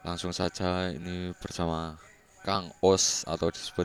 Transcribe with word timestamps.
langsung 0.00 0.32
saja 0.32 0.88
ini 0.88 1.36
bersama 1.36 2.00
Kang 2.48 2.72
Os 2.80 3.28
atau 3.28 3.52
disebut 3.52 3.84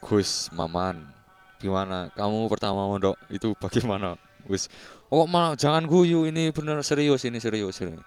Gus 0.00 0.48
Maman 0.56 1.21
gimana 1.62 2.10
kamu 2.18 2.50
pertama 2.50 2.90
mondok 2.90 3.14
itu 3.30 3.54
bagaimana 3.54 4.18
Gus 4.42 4.66
oh 5.06 5.30
malah 5.30 5.54
jangan 5.54 5.86
guyu 5.86 6.26
ini 6.26 6.50
bener 6.50 6.82
serius 6.82 7.22
ini 7.22 7.38
serius 7.38 7.78
ini 7.78 8.02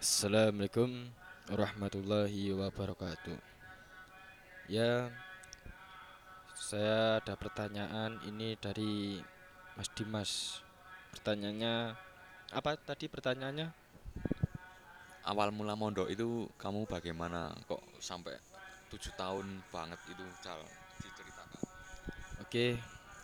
Assalamualaikum 0.00 1.12
warahmatullahi 1.52 2.56
wabarakatuh. 2.56 3.36
Ya, 4.64 5.12
saya 6.56 7.20
ada 7.20 7.36
pertanyaan 7.36 8.16
ini 8.24 8.56
dari 8.56 9.20
Mas 9.76 9.92
Dimas. 9.92 10.64
Pertanyaannya 11.12 11.92
apa 12.48 12.80
tadi 12.80 13.12
pertanyaannya? 13.12 13.76
awal 15.28 15.52
mula 15.52 15.76
mondok 15.76 16.08
itu 16.08 16.48
kamu 16.56 16.88
bagaimana 16.88 17.52
kok 17.68 17.82
sampai 18.00 18.34
tujuh 18.88 19.12
tahun 19.14 19.60
banget 19.68 20.00
itu 20.08 20.24
cal 20.40 20.58
Oke, 22.50 22.74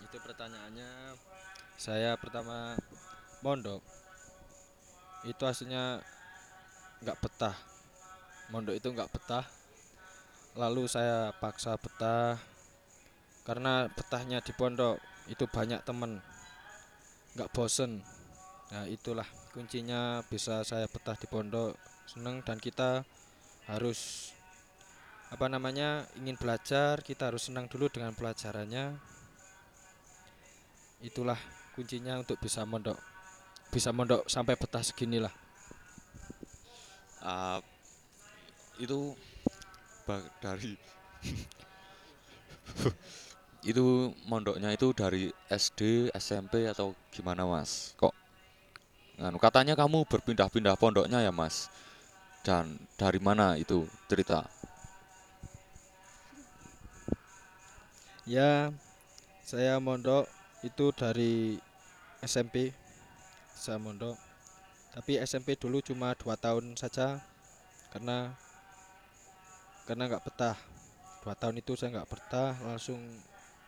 itu 0.07 0.19
pertanyaannya. 0.23 1.19
Saya 1.75 2.15
pertama 2.15 2.79
mondok 3.43 3.83
itu 5.27 5.43
aslinya 5.43 5.99
nggak 7.03 7.19
betah. 7.19 7.59
Mondok 8.55 8.79
itu 8.79 8.87
nggak 8.87 9.11
betah. 9.11 9.43
Lalu 10.55 10.87
saya 10.87 11.35
paksa 11.43 11.75
betah 11.75 12.39
karena 13.43 13.91
betahnya 13.91 14.39
di 14.47 14.55
pondok 14.55 15.03
itu 15.27 15.43
banyak 15.51 15.83
temen, 15.83 16.23
nggak 17.35 17.51
bosen. 17.51 18.07
Nah 18.71 18.87
itulah 18.87 19.27
kuncinya 19.51 20.23
bisa 20.31 20.63
saya 20.63 20.87
betah 20.87 21.19
di 21.19 21.27
pondok 21.27 21.75
seneng 22.07 22.47
dan 22.47 22.63
kita 22.63 23.03
harus 23.67 24.31
apa 25.27 25.51
namanya 25.51 26.07
ingin 26.15 26.39
belajar 26.39 27.03
kita 27.03 27.35
harus 27.35 27.51
senang 27.51 27.67
dulu 27.67 27.91
dengan 27.91 28.15
pelajarannya 28.15 29.16
itulah 31.06 31.39
kuncinya 31.78 32.19
untuk 32.19 32.43
bisa 32.43 32.67
mondok 32.67 32.99
bisa 33.71 33.94
mondok 33.94 34.27
sampai 34.27 34.59
betah 34.59 34.83
segini 34.83 35.22
lah. 35.22 35.31
Ah, 37.22 37.62
itu 38.78 39.15
dari 40.39 40.78
itu 43.71 44.15
mondoknya 44.31 44.71
itu 44.71 44.95
dari 44.95 45.34
SD 45.50 46.15
SMP 46.15 46.71
atau 46.71 46.95
gimana 47.11 47.43
mas? 47.43 47.99
Kok 47.99 48.15
nganu 49.19 49.39
katanya 49.43 49.75
kamu 49.75 50.06
berpindah-pindah 50.06 50.78
pondoknya 50.78 51.21
ya 51.21 51.34
mas? 51.34 51.66
Dan 52.47 52.78
dari 52.95 53.19
mana 53.19 53.59
itu 53.59 53.91
cerita? 54.06 54.47
Ya 58.22 58.71
saya 59.43 59.83
mondok 59.83 60.31
itu 60.66 60.91
dari 60.94 61.56
SMP 62.21 62.75
saya 63.56 63.78
mondok 63.78 64.27
tapi 64.97 65.21
SMP 65.21 65.60
dulu 65.60 65.84
cuma 65.84 66.16
dua 66.16 66.41
tahun 66.41 66.72
saja 66.72 67.21
karena 67.93 68.32
karena 69.84 70.09
nggak 70.09 70.25
betah. 70.25 70.56
Dua 71.21 71.37
tahun 71.37 71.60
itu 71.60 71.77
saya 71.77 72.00
nggak 72.00 72.09
betah 72.09 72.56
langsung 72.65 72.97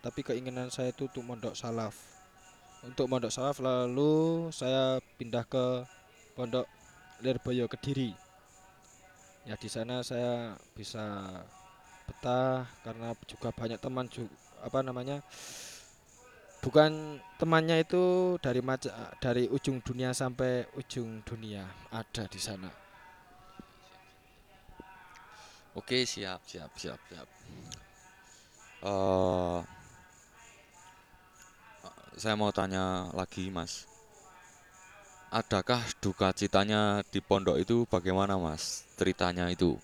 tapi 0.00 0.24
keinginan 0.24 0.72
saya 0.72 0.88
itu 0.88 1.04
untuk 1.04 1.28
mondok 1.28 1.52
salaf. 1.52 1.92
Untuk 2.80 3.12
mondok 3.12 3.28
salaf 3.28 3.60
lalu 3.60 4.48
saya 4.56 5.04
pindah 5.20 5.44
ke 5.44 5.84
pondok 6.32 6.64
Lirboyo 7.20 7.68
Kediri. 7.68 8.16
Ya 9.44 9.60
di 9.60 9.68
sana 9.68 10.00
saya 10.00 10.56
bisa 10.72 11.28
betah 12.08 12.64
karena 12.88 13.12
juga 13.28 13.52
banyak 13.52 13.76
teman 13.84 14.08
juga 14.08 14.32
apa 14.64 14.80
namanya 14.80 15.20
bukan 16.58 17.22
temannya 17.38 17.86
itu 17.86 18.34
dari 18.42 18.58
maca 18.58 19.14
dari 19.22 19.46
ujung 19.46 19.78
dunia 19.82 20.10
sampai 20.10 20.66
ujung 20.74 21.22
dunia 21.22 21.64
ada 21.94 22.26
di 22.26 22.40
sana. 22.40 22.70
Oke 25.78 26.02
siap 26.02 26.42
siap 26.48 26.74
siap 26.74 27.00
siap. 27.06 27.28
Eh 28.82 29.60
saya 32.18 32.34
mau 32.34 32.50
tanya 32.50 33.14
lagi 33.14 33.46
mas. 33.46 33.86
Adakah 35.30 35.84
duka 36.02 36.34
citanya 36.34 37.04
di 37.14 37.20
pondok 37.22 37.60
itu 37.62 37.86
bagaimana 37.86 38.34
mas 38.40 38.88
ceritanya 38.98 39.46
itu? 39.52 39.78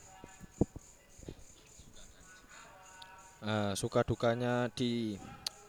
Eh, 3.45 3.77
suka 3.77 4.01
dukanya 4.01 4.73
di 4.73 5.21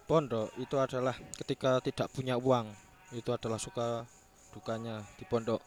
pondok 0.06 0.54
itu 0.62 0.78
adalah 0.78 1.18
ketika 1.42 1.82
tidak 1.82 2.08
punya 2.14 2.38
uang 2.38 2.70
itu 3.14 3.30
adalah 3.34 3.58
suka 3.58 4.06
dukanya 4.54 5.02
di 5.18 5.26
pondok. 5.26 5.62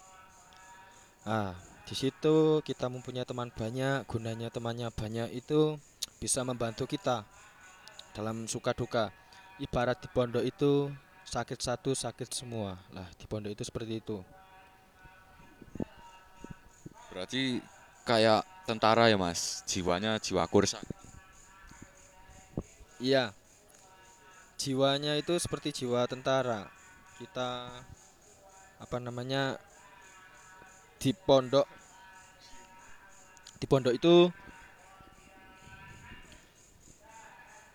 Ah 1.26 1.54
di 1.84 1.94
situ 1.98 2.62
kita 2.62 2.86
mempunyai 2.86 3.26
teman 3.26 3.50
banyak 3.50 4.06
gunanya 4.06 4.52
temannya 4.52 4.88
banyak 4.94 5.34
itu 5.34 5.80
bisa 6.22 6.46
membantu 6.46 6.86
kita 6.86 7.26
dalam 8.14 8.46
suka 8.46 8.70
duka. 8.72 9.10
Ibarat 9.58 9.98
di 9.98 10.08
pondok 10.14 10.46
itu 10.46 10.86
sakit 11.26 11.58
satu 11.58 11.90
sakit 11.90 12.30
semua. 12.30 12.78
Lah 12.94 13.10
di 13.18 13.26
pondok 13.26 13.50
itu 13.50 13.66
seperti 13.66 13.98
itu. 13.98 14.22
Berarti 17.10 17.58
kayak 18.06 18.46
tentara 18.70 19.10
ya 19.10 19.18
mas? 19.18 19.66
Jiwanya 19.66 20.22
jiwa 20.22 20.46
kursa. 20.46 20.78
Iya 23.02 23.34
jiwanya 24.58 25.14
itu 25.14 25.38
seperti 25.38 25.70
jiwa 25.70 26.04
tentara. 26.10 26.66
Kita 27.22 27.70
apa 28.82 28.96
namanya 28.98 29.54
di 30.98 31.14
pondok 31.14 31.66
di 33.58 33.66
pondok 33.70 33.94
itu 33.94 34.14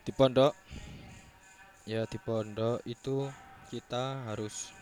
di 0.03 0.11
pondok 0.11 0.51
ya 1.87 2.03
di 2.07 2.19
pondok 2.19 2.83
itu 2.83 3.31
kita 3.71 4.27
harus 4.27 4.75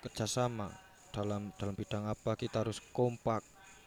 kerjasama 0.00 0.72
dalam 1.12 1.52
dalam 1.60 1.76
bidang 1.76 2.08
apa 2.08 2.36
kita 2.36 2.64
harus 2.64 2.80
kompak 2.92 3.44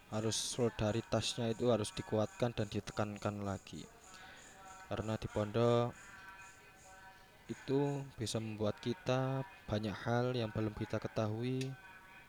harus 0.10 0.34
solidaritasnya 0.34 1.54
itu 1.54 1.70
harus 1.70 1.94
dikuatkan 1.94 2.54
dan 2.54 2.66
ditekankan 2.66 3.46
lagi. 3.46 3.86
Karena 4.90 5.14
di 5.22 5.30
pondok 5.30 6.09
itu 7.50 8.06
bisa 8.16 8.38
membuat 8.38 8.78
kita 8.80 9.42
banyak 9.66 9.94
hal 10.06 10.38
yang 10.38 10.54
belum 10.54 10.72
kita 10.78 11.02
ketahui 11.02 11.68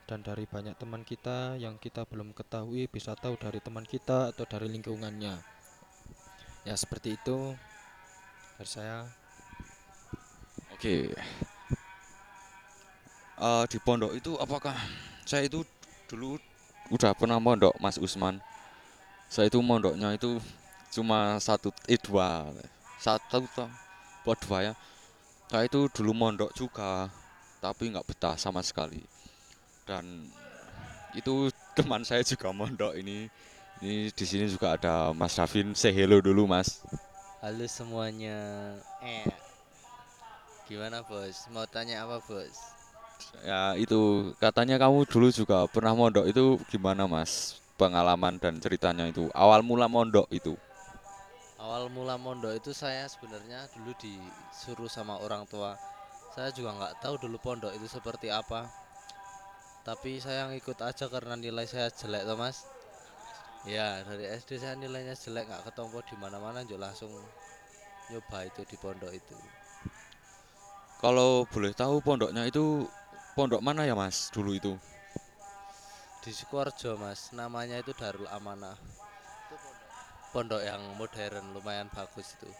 dan 0.08 0.24
dari 0.24 0.48
banyak 0.48 0.74
teman 0.74 1.06
kita 1.06 1.60
yang 1.60 1.78
kita 1.78 2.08
belum 2.08 2.34
ketahui 2.34 2.90
bisa 2.90 3.14
tahu 3.14 3.36
dari 3.36 3.62
teman 3.62 3.84
kita 3.86 4.34
atau 4.34 4.48
dari 4.48 4.66
lingkungannya 4.66 5.38
ya 6.66 6.74
seperti 6.74 7.14
itu 7.20 7.54
dari 8.58 8.68
saya 8.68 9.06
Oke. 10.80 11.12
Eh, 13.36 13.64
di 13.68 13.78
pondok 13.84 14.16
itu 14.16 14.32
apakah 14.40 14.72
saya 15.28 15.44
itu 15.44 15.60
dulu 16.08 16.40
udah 16.88 17.12
pernah 17.12 17.36
mondok 17.36 17.76
Mas 17.76 18.00
Usman. 18.00 18.40
Saya 19.28 19.52
itu 19.52 19.60
mondoknya 19.60 20.16
itu 20.16 20.40
cuma 20.88 21.36
satu 21.36 21.68
eh 21.84 22.00
dua 22.00 22.48
satu 22.96 23.44
toh 23.52 23.68
buat 24.24 24.40
dua 24.40 24.72
ya. 24.72 24.74
Saya 25.50 25.66
itu 25.66 25.90
dulu 25.90 26.14
mondok 26.14 26.54
juga 26.54 27.10
tapi 27.58 27.90
nggak 27.90 28.06
betah 28.06 28.38
sama 28.38 28.62
sekali. 28.62 29.02
Dan 29.82 30.30
itu 31.10 31.50
teman 31.74 32.06
saya 32.06 32.22
juga 32.22 32.54
mondok 32.54 32.94
ini. 32.94 33.26
Ini 33.82 34.14
di 34.14 34.24
sini 34.30 34.46
juga 34.46 34.78
ada 34.78 35.10
Mas 35.10 35.34
Rafin. 35.34 35.74
Say 35.74 35.90
hello 35.90 36.22
dulu 36.22 36.46
Mas. 36.46 36.86
Halo 37.42 37.66
semuanya. 37.66 38.38
Eh. 39.02 39.26
Gimana, 40.70 41.02
Bos? 41.02 41.50
Mau 41.50 41.66
tanya 41.66 42.06
apa, 42.06 42.22
Bos? 42.22 42.54
Ya 43.42 43.74
itu 43.74 44.30
katanya 44.38 44.78
kamu 44.78 45.02
dulu 45.02 45.34
juga 45.34 45.66
pernah 45.66 45.98
mondok 45.98 46.30
itu 46.30 46.62
gimana 46.70 47.10
Mas? 47.10 47.58
Pengalaman 47.74 48.38
dan 48.38 48.62
ceritanya 48.62 49.10
itu 49.10 49.26
awal 49.34 49.66
mula 49.66 49.90
mondok 49.90 50.30
itu. 50.30 50.54
Awal 51.70 51.86
mula 51.86 52.18
mondok 52.18 52.58
itu 52.58 52.74
saya 52.74 53.06
sebenarnya 53.06 53.70
dulu 53.70 53.94
disuruh 53.94 54.90
sama 54.90 55.22
orang 55.22 55.46
tua. 55.46 55.78
Saya 56.34 56.50
juga 56.50 56.74
nggak 56.74 56.98
tahu 56.98 57.14
dulu 57.22 57.38
pondok 57.38 57.70
itu 57.70 57.86
seperti 57.86 58.26
apa. 58.26 58.66
Tapi 59.86 60.18
saya 60.18 60.50
ngikut 60.50 60.82
aja 60.82 61.06
karena 61.06 61.38
nilai 61.38 61.70
saya 61.70 61.86
jelek, 61.94 62.26
toh, 62.26 62.34
Mas. 62.34 62.66
Ya, 63.62 64.02
dari 64.02 64.26
SD 64.26 64.58
saya 64.58 64.74
nilainya 64.74 65.14
jelek, 65.14 65.46
nggak 65.46 65.70
ketompo 65.70 66.02
di 66.02 66.18
mana-mana, 66.18 66.66
juga 66.66 66.90
langsung 66.90 67.14
nyoba 68.10 68.50
itu 68.50 68.66
di 68.66 68.74
pondok 68.74 69.14
itu. 69.14 69.38
Kalau 70.98 71.46
boleh 71.54 71.70
tahu 71.70 72.02
pondoknya 72.02 72.50
itu 72.50 72.82
pondok 73.38 73.62
mana 73.62 73.86
ya 73.86 73.94
Mas 73.94 74.26
dulu 74.34 74.58
itu? 74.58 74.74
Di 76.18 76.34
Sukoharjo, 76.34 76.98
Mas. 76.98 77.30
Namanya 77.30 77.78
itu 77.78 77.94
Darul 77.94 78.26
Amanah. 78.26 78.74
Pondok 80.30 80.62
yang 80.62 80.78
modern, 80.94 81.50
lumayan 81.50 81.90
bagus 81.90 82.38
itu. 82.38 82.50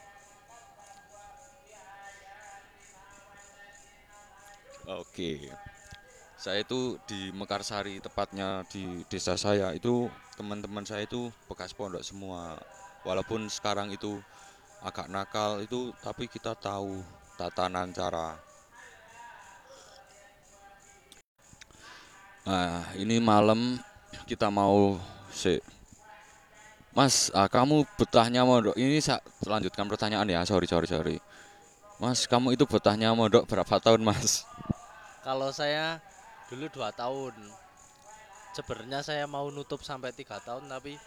Oke. 4.91 5.47
Saya 6.35 6.65
itu 6.65 6.99
di 7.07 7.31
Mekarsari 7.31 8.03
tepatnya 8.03 8.67
di 8.67 9.07
desa 9.07 9.37
saya 9.37 9.71
itu 9.77 10.11
teman-teman 10.35 10.83
saya 10.83 11.07
itu 11.07 11.31
bekas 11.47 11.71
pondok 11.71 12.03
semua. 12.03 12.59
Walaupun 13.07 13.47
sekarang 13.47 13.93
itu 13.95 14.19
agak 14.83 15.07
nakal 15.13 15.61
itu 15.61 15.93
tapi 16.01 16.27
kita 16.27 16.57
tahu 16.57 17.05
tatanan 17.37 17.93
cara. 17.93 18.41
Nah, 22.49 22.83
ini 22.97 23.21
malam 23.21 23.79
kita 24.25 24.49
mau 24.49 24.97
Mas, 27.01 27.33
ah, 27.33 27.49
kamu 27.49 27.89
betahnya 27.97 28.45
mondok 28.45 28.77
ini 28.77 29.01
saya 29.01 29.25
lanjutkan 29.49 29.89
pertanyaan 29.89 30.29
ya. 30.29 30.45
Sorry, 30.45 30.69
sorry, 30.69 30.85
sorry. 30.85 31.17
Mas, 31.97 32.29
kamu 32.29 32.53
itu 32.53 32.69
betahnya 32.69 33.17
mondok 33.17 33.49
berapa 33.49 33.81
tahun, 33.81 34.05
Mas? 34.05 34.45
Kalau 35.25 35.49
saya 35.49 35.97
dulu 36.53 36.69
dua 36.69 36.93
tahun. 36.93 37.33
Sebenarnya 38.53 39.01
saya 39.01 39.25
mau 39.25 39.49
nutup 39.49 39.81
sampai 39.81 40.13
tiga 40.13 40.45
tahun 40.45 40.69
tapi 40.69 41.01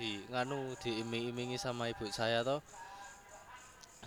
di 0.00 0.24
nganu 0.32 0.80
diiming-imingi 0.80 1.60
sama 1.60 1.92
ibu 1.92 2.08
saya 2.08 2.40
toh 2.40 2.64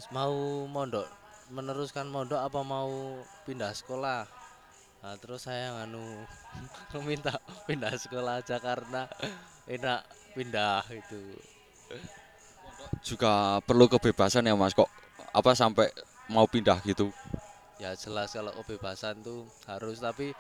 mau 0.10 0.66
mondok 0.66 1.06
meneruskan 1.54 2.10
mondok 2.10 2.42
apa 2.42 2.66
mau 2.66 3.22
pindah 3.46 3.78
sekolah. 3.78 4.26
Nah, 5.06 5.14
terus 5.22 5.46
saya 5.46 5.70
nganu 5.70 6.02
meminta 6.98 7.38
pindah 7.70 7.94
sekolah 7.94 8.42
aja 8.42 8.58
karena 8.58 9.06
enak 9.70 10.25
pindah 10.36 10.84
itu. 10.92 11.22
Juga 13.02 13.64
perlu 13.64 13.88
kebebasan 13.88 14.46
ya, 14.46 14.54
Mas. 14.54 14.76
Kok 14.76 14.92
apa 15.32 15.52
sampai 15.56 15.90
mau 16.28 16.46
pindah 16.46 16.84
gitu? 16.84 17.10
Ya 17.80 17.96
jelas 17.96 18.32
kalau 18.32 18.52
kebebasan 18.64 19.20
tuh 19.24 19.48
harus 19.68 20.00
tapi 20.00 20.32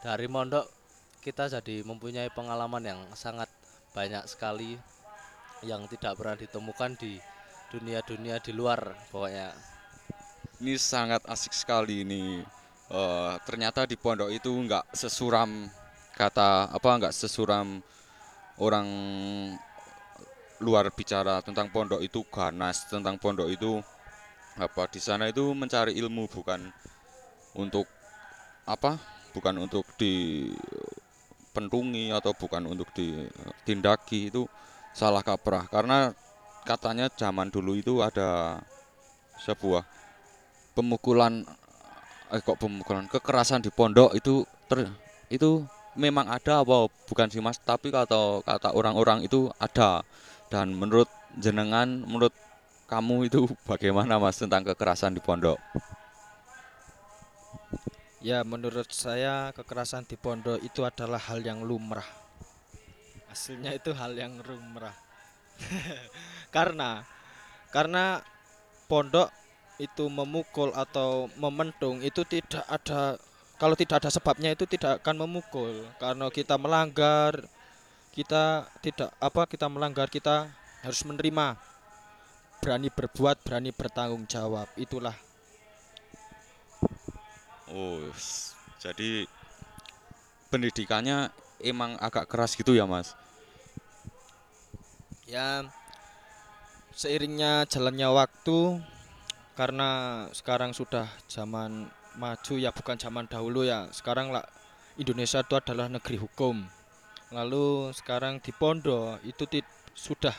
dari 0.00 0.24
mondok 0.24 0.64
kita 1.20 1.46
jadi 1.48 1.84
mempunyai 1.84 2.32
pengalaman 2.32 2.82
yang 2.82 3.00
sangat 3.12 3.46
banyak 3.92 4.24
sekali 4.24 4.80
yang 5.62 5.84
tidak 5.86 6.18
pernah 6.18 6.34
ditemukan 6.34 6.98
di 6.98 7.20
dunia-dunia 7.70 8.40
di 8.42 8.52
luar 8.56 8.96
pokoknya. 9.12 9.54
Ini 10.58 10.74
sangat 10.80 11.22
asik 11.28 11.54
sekali 11.54 12.02
ini. 12.02 12.42
Eh, 12.92 13.34
ternyata 13.48 13.88
di 13.88 13.96
pondok 13.96 14.28
itu 14.28 14.52
nggak 14.52 14.92
sesuram 14.92 15.64
kata 16.12 16.68
apa 16.68 16.88
nggak 17.00 17.14
sesuram 17.14 17.80
orang 18.60 18.86
luar 20.62 20.92
bicara 20.92 21.40
tentang 21.42 21.70
pondok 21.72 22.02
itu 22.04 22.22
ganas 22.30 22.86
tentang 22.86 23.18
pondok 23.18 23.50
itu 23.50 23.82
apa 24.60 24.84
di 24.92 25.00
sana 25.00 25.32
itu 25.32 25.56
mencari 25.56 25.96
ilmu 25.96 26.28
bukan 26.28 26.68
untuk 27.56 27.88
apa 28.68 29.00
bukan 29.32 29.64
untuk 29.64 29.88
dipentungi 29.96 32.12
atau 32.12 32.36
bukan 32.36 32.68
untuk 32.68 32.92
ditindaki 32.92 34.28
itu 34.28 34.44
salah 34.92 35.24
kaprah. 35.24 35.64
Karena 35.72 36.12
katanya 36.68 37.08
zaman 37.10 37.50
dulu 37.50 37.74
itu 37.74 37.98
ada 38.04 38.60
sebuah 39.42 39.82
pemukulan 40.76 41.42
eh 42.32 42.40
kok 42.40 42.56
pemukulan 42.60 43.08
kekerasan 43.10 43.60
di 43.60 43.68
pondok 43.68 44.16
itu 44.16 44.46
ter 44.70 44.88
itu 45.28 45.66
memang 45.92 46.24
ada 46.28 46.64
apa 46.64 46.88
bukan 47.08 47.28
sih 47.28 47.44
Mas 47.44 47.60
tapi 47.60 47.92
kata 47.92 48.40
kata 48.44 48.72
orang-orang 48.72 49.24
itu 49.28 49.52
ada 49.60 50.00
dan 50.48 50.72
menurut 50.72 51.08
jenengan 51.36 51.88
menurut 52.04 52.32
kamu 52.92 53.32
itu 53.32 53.48
bagaimana 53.70 54.20
Mas 54.20 54.36
tentang 54.36 54.64
kekerasan 54.68 55.16
di 55.16 55.22
pondok? 55.24 55.56
Ya, 58.22 58.46
menurut 58.46 58.86
saya 58.94 59.50
kekerasan 59.50 60.06
di 60.06 60.14
pondok 60.14 60.62
itu 60.62 60.86
adalah 60.86 61.18
hal 61.18 61.42
yang 61.42 61.66
lumrah. 61.66 62.06
Hasilnya 63.26 63.74
itu 63.74 63.90
hal 63.96 64.14
yang 64.14 64.38
lumrah. 64.46 64.94
karena 66.54 67.02
karena 67.74 68.22
pondok 68.86 69.32
itu 69.82 70.06
memukul 70.06 70.70
atau 70.76 71.26
mementung 71.34 71.98
itu 72.04 72.22
tidak 72.28 72.62
ada 72.70 73.18
kalau 73.56 73.76
tidak 73.76 74.04
ada 74.04 74.10
sebabnya 74.12 74.52
itu 74.52 74.64
tidak 74.68 75.02
akan 75.02 75.26
memukul. 75.26 75.84
Karena 75.96 76.28
kita 76.28 76.56
melanggar 76.56 77.42
kita 78.12 78.68
tidak 78.84 79.10
apa 79.16 79.48
kita 79.48 79.66
melanggar 79.72 80.08
kita 80.12 80.52
harus 80.84 81.02
menerima. 81.04 81.56
Berani 82.62 82.88
berbuat 82.94 83.42
berani 83.42 83.74
bertanggung 83.74 84.28
jawab. 84.30 84.70
Itulah. 84.78 85.16
Oh, 87.72 88.04
jadi 88.78 89.24
pendidikannya 90.52 91.32
emang 91.64 91.96
agak 91.96 92.28
keras 92.28 92.52
gitu 92.52 92.76
ya 92.76 92.84
Mas? 92.84 93.16
ya 95.32 95.64
seiringnya 96.92 97.64
jalannya 97.64 98.04
waktu 98.12 98.84
karena 99.56 99.90
sekarang 100.36 100.76
sudah 100.76 101.08
zaman 101.24 101.88
maju 102.18 102.54
ya 102.60 102.70
bukan 102.74 102.96
zaman 103.00 103.24
dahulu 103.28 103.64
ya 103.64 103.88
sekarang 103.92 104.32
lah 104.34 104.44
Indonesia 105.00 105.40
itu 105.40 105.54
adalah 105.56 105.88
negeri 105.88 106.20
hukum 106.20 106.64
lalu 107.32 107.90
sekarang 107.96 108.40
di 108.44 108.52
pondok 108.52 109.24
itu 109.24 109.44
ti- 109.48 109.64
sudah 109.96 110.36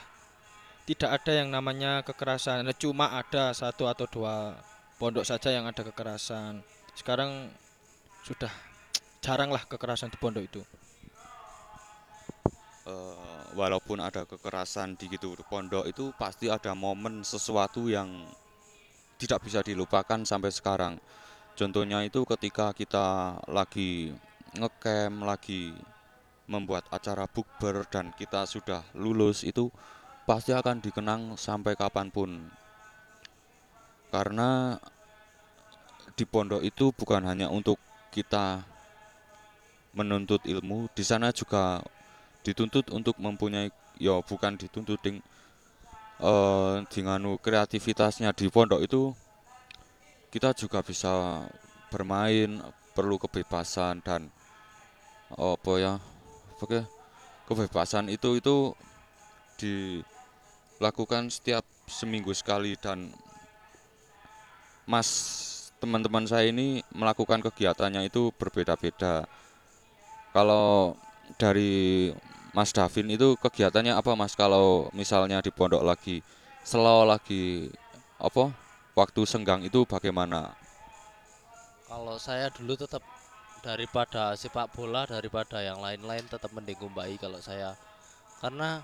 tidak 0.84 1.10
ada 1.20 1.32
yang 1.32 1.48
namanya 1.48 2.04
kekerasan. 2.04 2.64
Nah, 2.64 2.76
Cuma 2.76 3.16
ada 3.16 3.56
satu 3.56 3.88
atau 3.88 4.04
dua 4.04 4.52
pondok 5.00 5.24
saja 5.24 5.48
yang 5.48 5.64
ada 5.64 5.80
kekerasan. 5.80 6.60
Sekarang 6.92 7.48
sudah 8.20 8.52
jaranglah 9.24 9.64
kekerasan 9.64 10.12
di 10.12 10.20
pondok 10.20 10.44
itu. 10.44 10.60
Eh, 12.84 13.42
walaupun 13.56 13.96
ada 14.04 14.28
kekerasan 14.28 15.00
di 15.00 15.08
gitu 15.08 15.32
pondok 15.48 15.88
itu 15.88 16.12
pasti 16.20 16.52
ada 16.52 16.76
momen 16.76 17.24
sesuatu 17.24 17.88
yang 17.88 18.28
tidak 19.16 19.40
bisa 19.40 19.64
dilupakan 19.64 20.20
sampai 20.28 20.52
sekarang. 20.52 21.00
Contohnya 21.54 22.02
itu 22.02 22.26
ketika 22.26 22.74
kita 22.74 23.38
lagi 23.46 24.10
ngecamp, 24.58 25.22
lagi 25.22 25.70
membuat 26.50 26.84
acara 26.90 27.30
bukber 27.30 27.86
dan 27.86 28.10
kita 28.18 28.44
sudah 28.44 28.82
lulus 28.92 29.46
itu 29.46 29.70
pasti 30.26 30.50
akan 30.50 30.82
dikenang 30.82 31.38
sampai 31.38 31.78
kapan 31.78 32.10
pun. 32.10 32.50
Karena 34.10 34.78
di 36.14 36.24
pondok 36.26 36.62
itu 36.62 36.90
bukan 36.90 37.22
hanya 37.26 37.50
untuk 37.50 37.78
kita 38.10 38.62
menuntut 39.94 40.42
ilmu, 40.42 40.90
di 40.90 41.06
sana 41.06 41.30
juga 41.30 41.82
dituntut 42.42 42.90
untuk 42.90 43.14
mempunyai 43.22 43.70
ya 43.98 44.18
bukan 44.26 44.58
dituntut 44.58 44.98
ding 45.02 45.22
dengan 46.90 47.20
kreativitasnya 47.38 48.30
di 48.34 48.46
pondok 48.50 48.82
itu 48.82 49.14
kita 50.34 50.50
juga 50.50 50.82
bisa 50.82 51.46
bermain, 51.94 52.58
perlu 52.90 53.22
kebebasan 53.22 54.02
dan 54.02 54.26
apa 55.30 55.72
ya, 55.78 55.94
oke 56.58 56.82
kebebasan 57.46 58.10
itu 58.10 58.42
itu 58.42 58.74
dilakukan 59.62 61.30
setiap 61.30 61.62
seminggu 61.86 62.34
sekali 62.34 62.74
dan 62.74 63.14
Mas 64.90 65.08
teman-teman 65.78 66.26
saya 66.26 66.50
ini 66.50 66.82
melakukan 66.90 67.44
kegiatannya 67.44 68.08
itu 68.08 68.34
berbeda-beda. 68.34 69.28
Kalau 70.34 70.98
dari 71.38 72.10
Mas 72.50 72.74
Davin 72.74 73.06
itu 73.06 73.38
kegiatannya 73.38 73.94
apa 73.94 74.18
Mas 74.18 74.34
kalau 74.34 74.90
misalnya 74.90 75.38
di 75.38 75.54
pondok 75.54 75.86
lagi 75.86 76.26
slow 76.66 77.06
lagi 77.06 77.70
apa 78.18 78.63
waktu 78.94 79.26
senggang 79.26 79.66
itu 79.66 79.82
bagaimana? 79.82 80.54
Kalau 81.90 82.16
saya 82.16 82.48
dulu 82.50 82.78
tetap 82.78 83.02
daripada 83.60 84.36
sepak 84.38 84.70
bola 84.72 85.08
daripada 85.08 85.58
yang 85.60 85.82
lain-lain 85.82 86.24
tetap 86.30 86.50
mending 86.54 86.78
ngumbai 86.78 87.18
kalau 87.18 87.42
saya. 87.42 87.74
Karena 88.38 88.80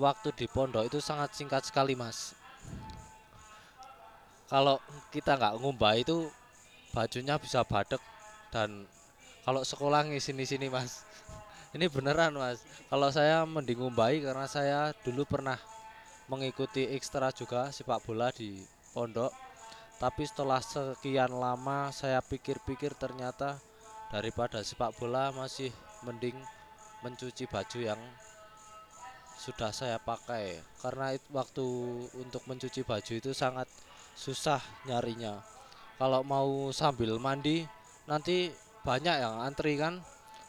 waktu 0.00 0.32
di 0.32 0.46
pondok 0.48 0.88
itu 0.88 0.98
sangat 0.98 1.36
singkat 1.36 1.68
sekali, 1.68 1.92
Mas. 1.92 2.32
Kalau 4.48 4.80
kita 5.12 5.36
nggak 5.36 5.60
ngumbai 5.60 6.08
itu 6.08 6.32
bajunya 6.96 7.36
bisa 7.36 7.60
badek 7.68 8.00
dan 8.48 8.88
kalau 9.44 9.60
sekolah 9.60 10.08
ngisi 10.08 10.32
sini 10.32 10.72
Mas. 10.72 11.04
Ini 11.76 11.84
beneran, 11.92 12.32
Mas. 12.32 12.64
Kalau 12.88 13.12
saya 13.12 13.44
mending 13.44 13.76
ngumbai 13.76 14.24
karena 14.24 14.48
saya 14.48 14.96
dulu 15.04 15.28
pernah 15.28 15.60
mengikuti 16.32 16.88
ekstra 16.96 17.28
juga 17.28 17.68
sepak 17.68 18.04
bola 18.08 18.32
di 18.32 18.64
pondok. 18.98 19.30
Tapi 20.02 20.26
setelah 20.26 20.58
sekian 20.58 21.30
lama 21.30 21.94
saya 21.94 22.18
pikir-pikir 22.18 22.98
ternyata 22.98 23.62
daripada 24.10 24.58
sepak 24.58 24.98
bola 24.98 25.30
masih 25.30 25.70
mending 26.02 26.34
mencuci 27.06 27.46
baju 27.46 27.78
yang 27.78 28.00
sudah 29.38 29.70
saya 29.70 30.02
pakai 30.02 30.58
karena 30.82 31.14
it- 31.14 31.30
waktu 31.30 31.62
untuk 32.18 32.42
mencuci 32.50 32.82
baju 32.82 33.12
itu 33.14 33.30
sangat 33.30 33.70
susah 34.18 34.58
nyarinya. 34.90 35.38
Kalau 35.98 36.26
mau 36.26 36.74
sambil 36.74 37.14
mandi 37.22 37.62
nanti 38.10 38.50
banyak 38.82 39.16
yang 39.18 39.42
antri 39.42 39.78
kan 39.78 40.02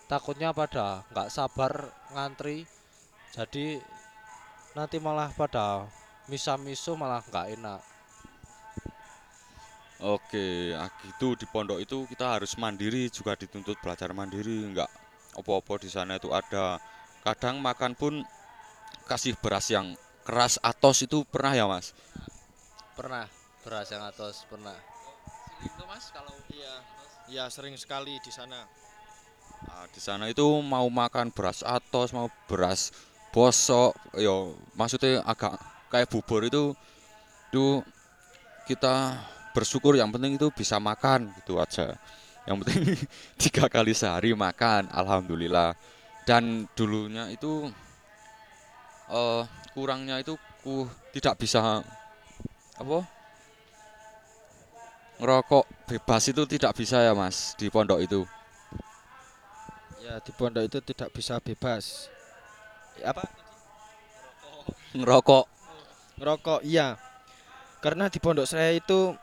takutnya 0.10 0.54
pada 0.54 1.06
nggak 1.14 1.30
sabar 1.30 1.90
ngantri 2.14 2.66
jadi 3.34 3.78
nanti 4.74 4.98
malah 4.98 5.30
pada 5.34 5.86
misa-misu 6.30 6.98
malah 6.98 7.22
nggak 7.26 7.58
enak 7.58 7.82
Oke, 10.00 10.72
ah 10.80 10.88
gitu 11.04 11.36
di 11.36 11.44
pondok 11.44 11.84
itu 11.84 12.08
kita 12.08 12.40
harus 12.40 12.56
mandiri 12.56 13.12
juga 13.12 13.36
dituntut 13.36 13.76
belajar 13.84 14.16
mandiri, 14.16 14.64
enggak 14.64 14.88
opo-opo 15.36 15.76
di 15.76 15.92
sana 15.92 16.16
itu 16.16 16.32
ada. 16.32 16.80
Kadang 17.20 17.60
makan 17.60 18.00
pun 18.00 18.24
kasih 19.12 19.36
beras 19.36 19.68
yang 19.68 20.00
keras 20.24 20.56
atos 20.64 21.04
itu 21.04 21.28
pernah 21.28 21.52
ya 21.52 21.68
Mas? 21.68 21.92
pernah 23.00 23.32
beras 23.64 23.88
yang 23.96 24.04
atas 24.04 24.44
pernah 24.52 24.76
itu 25.64 25.84
mas 25.88 26.12
kalau 26.12 26.36
Iya. 26.52 26.76
Ya 27.30 27.46
sering 27.48 27.80
sekali 27.80 28.20
di 28.20 28.32
sana. 28.34 28.68
Nah, 29.64 29.86
di 29.88 30.02
sana 30.04 30.28
itu 30.28 30.44
mau 30.66 30.84
makan 30.92 31.32
beras 31.32 31.64
atos, 31.64 32.12
mau 32.12 32.28
beras 32.52 32.92
bosok, 33.32 33.96
yo 34.20 34.58
maksudnya 34.76 35.24
agak 35.24 35.56
kayak 35.94 36.10
bubur 36.12 36.44
itu 36.44 36.74
itu 37.54 37.86
kita 38.66 39.16
bersyukur 39.56 39.98
yang 39.98 40.10
penting 40.14 40.38
itu 40.38 40.48
bisa 40.54 40.78
makan 40.78 41.34
gitu 41.42 41.58
aja. 41.58 41.98
Yang 42.48 42.56
penting 42.66 42.80
tiga 43.42 43.66
kali 43.70 43.94
sehari 43.94 44.34
makan, 44.34 44.90
alhamdulillah. 44.90 45.76
Dan 46.24 46.70
dulunya 46.78 47.30
itu 47.34 47.70
eh 49.10 49.44
kurangnya 49.74 50.22
itu 50.22 50.38
ku 50.62 50.86
tidak 51.10 51.42
bisa 51.42 51.82
apa 52.78 53.00
ngerokok 55.20 55.66
bebas 55.90 56.24
itu 56.32 56.44
tidak 56.48 56.72
bisa 56.78 57.02
ya 57.04 57.12
mas 57.18 57.58
di 57.58 57.68
pondok 57.68 58.00
itu. 58.00 58.22
Ya 60.00 60.22
di 60.22 60.32
pondok 60.32 60.64
itu 60.64 60.80
tidak 60.86 61.10
bisa 61.12 61.42
bebas. 61.44 62.08
Ya, 63.02 63.12
Apa? 63.12 63.26
Ngerokok 64.94 65.60
Ngerokok, 66.20 66.60
iya. 66.68 67.00
Karena 67.80 68.12
di 68.12 68.20
pondok 68.20 68.44
saya 68.44 68.76
itu 68.76 69.16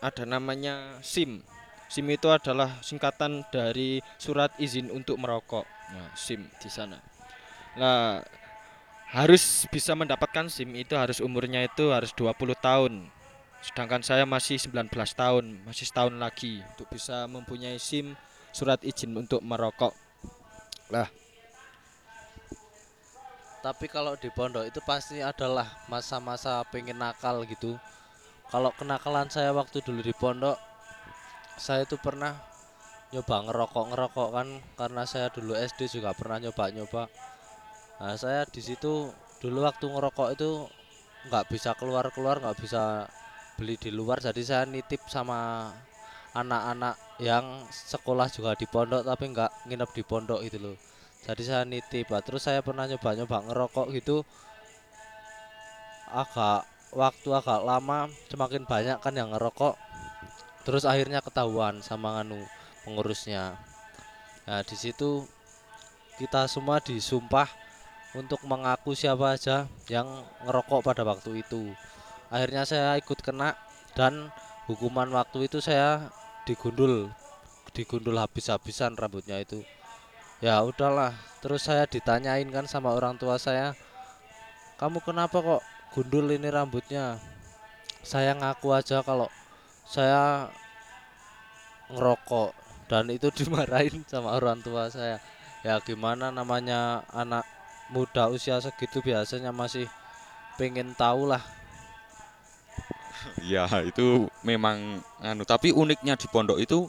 ada 0.00 0.24
namanya 0.28 1.00
SIM. 1.00 1.40
SIM 1.86 2.06
itu 2.10 2.26
adalah 2.28 2.82
singkatan 2.82 3.46
dari 3.48 4.02
surat 4.18 4.50
izin 4.58 4.90
untuk 4.90 5.16
merokok. 5.16 5.64
Nah, 5.94 6.10
SIM 6.18 6.50
di 6.58 6.66
sana. 6.66 6.98
Nah, 7.78 8.20
harus 9.14 9.70
bisa 9.70 9.94
mendapatkan 9.94 10.50
SIM 10.50 10.74
itu 10.74 10.98
harus 10.98 11.22
umurnya 11.22 11.62
itu 11.62 11.94
harus 11.94 12.10
20 12.12 12.58
tahun. 12.58 13.06
Sedangkan 13.62 14.02
saya 14.02 14.26
masih 14.26 14.58
19 14.58 14.90
tahun, 15.14 15.62
masih 15.62 15.86
setahun 15.86 16.14
lagi 16.14 16.62
untuk 16.74 16.90
bisa 16.90 17.26
mempunyai 17.30 17.78
SIM 17.78 18.18
surat 18.50 18.82
izin 18.82 19.14
untuk 19.14 19.40
merokok. 19.42 19.94
tapi 23.66 23.90
kalau 23.90 24.14
di 24.14 24.30
pondok 24.30 24.62
itu 24.62 24.78
pasti 24.86 25.18
adalah 25.18 25.66
masa-masa 25.90 26.62
pengen 26.70 27.02
nakal 27.02 27.42
gitu 27.42 27.74
kalau 28.52 28.70
kenakalan 28.74 29.28
saya 29.30 29.50
waktu 29.50 29.82
dulu 29.82 30.00
di 30.02 30.14
pondok 30.14 30.58
saya 31.56 31.88
itu 31.88 31.96
pernah 31.98 32.36
nyoba 33.10 33.48
ngerokok 33.48 33.84
ngerokok 33.94 34.28
kan 34.34 34.48
karena 34.76 35.02
saya 35.06 35.30
dulu 35.32 35.54
SD 35.54 36.00
juga 36.00 36.12
pernah 36.12 36.42
nyoba 36.42 36.64
nyoba 36.74 37.02
nah 37.96 38.12
saya 38.18 38.44
di 38.44 38.60
situ 38.60 39.08
dulu 39.40 39.58
waktu 39.64 39.88
ngerokok 39.88 40.28
itu 40.36 40.68
nggak 41.26 41.44
bisa 41.50 41.74
keluar 41.74 42.06
keluar 42.14 42.38
nggak 42.38 42.58
bisa 42.60 43.08
beli 43.56 43.74
di 43.80 43.90
luar. 43.90 44.20
Jadi 44.20 44.44
saya 44.44 44.68
nitip 44.68 45.08
sama 45.08 45.72
anak-anak 46.36 46.94
yang 47.24 47.64
sekolah 47.72 48.28
juga 48.28 48.52
di 48.52 48.68
pondok 48.68 49.02
tapi 49.02 49.32
nggak 49.32 49.50
nginep 49.72 49.90
di 49.96 50.02
pondok 50.04 50.40
itu 50.44 50.60
loh. 50.60 50.76
Jadi 51.24 51.42
saya 51.42 51.64
nitip 51.64 52.12
terus 52.22 52.44
saya 52.44 52.60
pernah 52.60 52.84
nyoba-nyoba 52.86 53.50
ngerokok 53.50 53.86
gitu. 53.96 54.22
Agak 56.06 56.68
waktu 56.94 57.28
agak 57.34 57.62
lama 57.66 58.06
semakin 58.30 58.62
banyak 58.66 58.98
kan 59.02 59.14
yang 59.14 59.34
ngerokok 59.34 59.74
terus 60.66 60.82
akhirnya 60.82 61.22
ketahuan 61.22 61.78
sama 61.78 62.18
nganu 62.18 62.42
pengurusnya. 62.82 63.54
Nah 64.50 64.62
di 64.66 64.74
situ 64.78 65.26
kita 66.18 66.50
semua 66.50 66.82
disumpah 66.82 67.46
untuk 68.18 68.42
mengaku 68.48 68.96
siapa 68.98 69.38
aja 69.38 69.70
yang 69.86 70.06
ngerokok 70.42 70.82
pada 70.82 71.06
waktu 71.06 71.42
itu. 71.46 71.70
Akhirnya 72.32 72.66
saya 72.66 72.98
ikut 72.98 73.22
kena 73.22 73.54
dan 73.94 74.34
hukuman 74.66 75.06
waktu 75.14 75.46
itu 75.46 75.62
saya 75.62 76.10
digundul 76.42 77.14
digundul 77.70 78.18
habis-habisan 78.18 78.98
rambutnya 78.98 79.38
itu. 79.38 79.62
Ya 80.42 80.58
udahlah 80.66 81.14
terus 81.44 81.68
saya 81.68 81.86
ditanyain 81.86 82.50
kan 82.50 82.66
sama 82.66 82.90
orang 82.90 83.14
tua 83.20 83.38
saya 83.38 83.78
kamu 84.76 84.98
kenapa 85.00 85.38
kok 85.40 85.62
gundul 85.96 86.28
ini 86.28 86.52
rambutnya. 86.52 87.16
Saya 88.04 88.36
ngaku 88.36 88.76
aja 88.76 89.00
kalau 89.00 89.32
saya 89.88 90.52
ngerokok 91.88 92.52
dan 92.92 93.08
itu 93.08 93.32
dimarahin 93.40 94.04
sama 94.04 94.36
orang 94.36 94.60
tua 94.60 94.92
saya. 94.92 95.16
Ya 95.64 95.80
gimana 95.80 96.28
namanya 96.28 97.00
anak 97.16 97.48
muda 97.88 98.28
usia 98.28 98.60
segitu 98.60 99.00
biasanya 99.00 99.56
masih 99.56 99.88
pengen 100.60 100.92
tahu 100.92 101.32
lah. 101.32 101.40
Ya 103.40 103.64
itu 103.80 104.28
memang 104.44 105.00
anu 105.24 105.48
tapi 105.48 105.72
uniknya 105.72 106.14
di 106.14 106.28
pondok 106.28 106.60
itu 106.60 106.86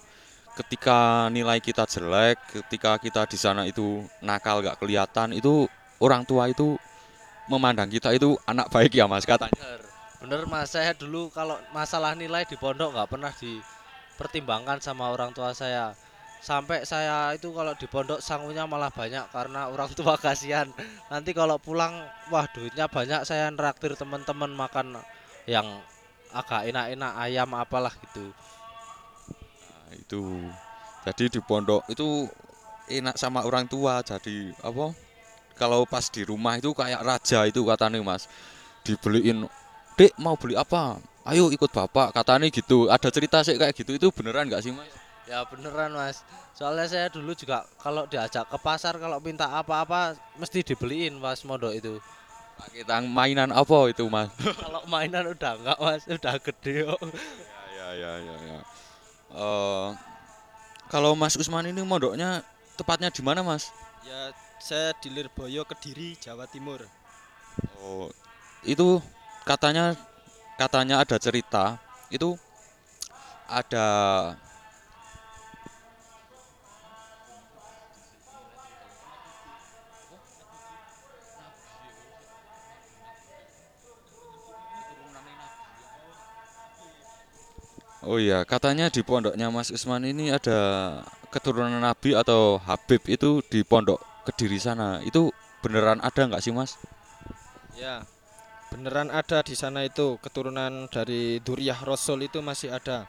ketika 0.60 1.32
nilai 1.32 1.64
kita 1.64 1.88
jelek, 1.88 2.38
ketika 2.52 3.00
kita 3.00 3.24
di 3.30 3.38
sana 3.40 3.64
itu 3.64 4.04
nakal 4.20 4.60
gak 4.66 4.82
kelihatan 4.82 5.34
itu 5.34 5.70
orang 6.02 6.26
tua 6.26 6.50
itu 6.50 6.78
memandang 7.48 7.88
kita 7.88 8.12
itu 8.12 8.36
anak 8.44 8.68
baik 8.72 8.94
ya 8.94 9.08
mas 9.08 9.24
katanya. 9.24 9.56
bener. 9.56 9.82
Bener 10.18 10.42
mas. 10.46 10.72
Saya 10.72 10.92
dulu 10.94 11.32
kalau 11.32 11.56
masalah 11.72 12.14
nilai 12.14 12.44
di 12.44 12.60
pondok 12.60 12.94
nggak 12.94 13.10
pernah 13.10 13.32
dipertimbangkan 13.34 14.84
sama 14.84 15.10
orang 15.10 15.32
tua 15.32 15.56
saya. 15.56 15.96
Sampai 16.38 16.86
saya 16.86 17.34
itu 17.34 17.50
kalau 17.50 17.74
di 17.74 17.90
pondok 17.90 18.22
sangunya 18.22 18.70
malah 18.70 18.94
banyak 18.94 19.26
karena 19.34 19.72
orang 19.72 19.90
tua 19.96 20.20
kasihan. 20.24 20.70
Nanti 21.10 21.32
kalau 21.32 21.58
pulang 21.58 22.06
wah 22.30 22.46
duitnya 22.52 22.86
banyak 22.92 23.24
saya 23.24 23.50
neraktir 23.50 23.96
teman-teman 23.98 24.54
makan 24.54 25.02
yang 25.48 25.66
agak 26.36 26.68
enak-enak 26.68 27.14
ayam 27.18 27.50
apalah 27.56 27.94
gitu. 27.96 28.30
Nah, 29.72 29.92
itu. 29.96 30.24
Jadi 31.08 31.40
di 31.40 31.40
pondok 31.40 31.88
itu 31.88 32.28
enak 32.92 33.16
sama 33.16 33.44
orang 33.48 33.68
tua 33.68 34.04
jadi 34.04 34.52
apa 34.64 35.07
kalau 35.58 35.84
pas 35.84 36.06
di 36.08 36.22
rumah 36.24 36.56
itu 36.56 36.72
kayak 36.72 37.02
raja 37.02 37.44
itu 37.50 37.66
katanya 37.66 38.00
mas. 38.06 38.30
Dibeliin 38.86 39.50
dek 39.98 40.14
mau 40.22 40.38
beli 40.38 40.56
apa? 40.56 41.02
Ayo 41.28 41.52
ikut 41.52 41.68
bapak. 41.74 42.16
Katanya 42.16 42.48
gitu. 42.48 42.88
Ada 42.88 43.10
cerita 43.12 43.44
sih 43.44 43.60
kayak 43.60 43.76
gitu. 43.76 43.98
Itu 43.98 44.08
beneran 44.14 44.48
nggak 44.48 44.64
sih 44.64 44.72
mas? 44.72 44.88
Ya 45.28 45.44
beneran 45.44 45.92
mas. 45.92 46.24
Soalnya 46.56 46.88
saya 46.88 47.08
dulu 47.12 47.36
juga 47.36 47.68
kalau 47.84 48.08
diajak 48.08 48.48
ke 48.48 48.58
pasar 48.62 48.96
kalau 48.96 49.20
minta 49.20 49.50
apa-apa 49.52 50.16
mesti 50.40 50.64
dibeliin 50.64 51.20
mas 51.20 51.44
mondok 51.44 51.76
itu. 51.76 52.00
Pakai 52.58 52.88
tang 52.88 53.06
mainan 53.06 53.52
apa 53.54 53.78
itu 53.94 54.10
mas? 54.10 54.34
Kalau 54.66 54.82
mainan 54.90 55.30
udah 55.30 55.62
enggak 55.62 55.78
mas 55.78 56.02
udah 56.10 56.42
gede 56.42 56.90
kok 56.90 57.02
ya 57.78 57.88
ya 57.94 58.12
ya 58.18 58.36
ya. 58.50 58.60
Eh, 59.38 59.88
kalau 60.88 61.14
mas 61.16 61.36
Usman 61.36 61.68
ini 61.68 61.84
mondoknya 61.84 62.44
tepatnya 62.80 63.12
di 63.12 63.22
mana 63.24 63.44
mas? 63.44 63.72
Ya 64.04 64.32
saya 64.58 64.94
di 64.98 65.14
Lirboyo 65.14 65.64
Kediri 65.64 66.18
Jawa 66.18 66.50
Timur. 66.50 66.82
Oh, 67.82 68.10
itu 68.66 69.02
katanya 69.46 69.94
katanya 70.58 71.02
ada 71.02 71.18
cerita 71.22 71.78
itu 72.10 72.34
ada 73.48 73.88
Oh 88.08 88.16
iya, 88.16 88.48
katanya 88.48 88.88
di 88.88 89.04
pondoknya 89.04 89.52
Mas 89.52 89.68
Usman 89.68 90.08
ini 90.08 90.32
ada 90.32 91.04
keturunan 91.28 91.84
Nabi 91.84 92.16
atau 92.16 92.56
Habib 92.56 93.04
itu 93.04 93.44
di 93.52 93.68
pondok 93.68 94.00
Kediri 94.28 94.60
sana. 94.60 95.00
Itu 95.08 95.32
beneran 95.64 96.04
ada 96.04 96.22
nggak 96.28 96.44
sih 96.44 96.52
Mas? 96.52 96.76
Ya. 97.80 98.04
Beneran 98.68 99.08
ada 99.08 99.40
di 99.48 99.56
sana 99.56 99.88
itu 99.88 100.20
keturunan 100.20 100.92
dari 100.92 101.40
Duriyah 101.40 101.88
Rasul 101.88 102.28
itu 102.28 102.44
masih 102.44 102.76
ada. 102.76 103.08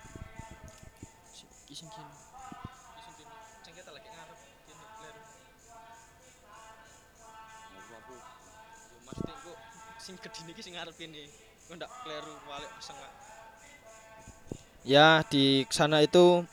Ya, 14.86 15.20
di 15.26 15.68
sana 15.68 16.00
itu 16.00 16.46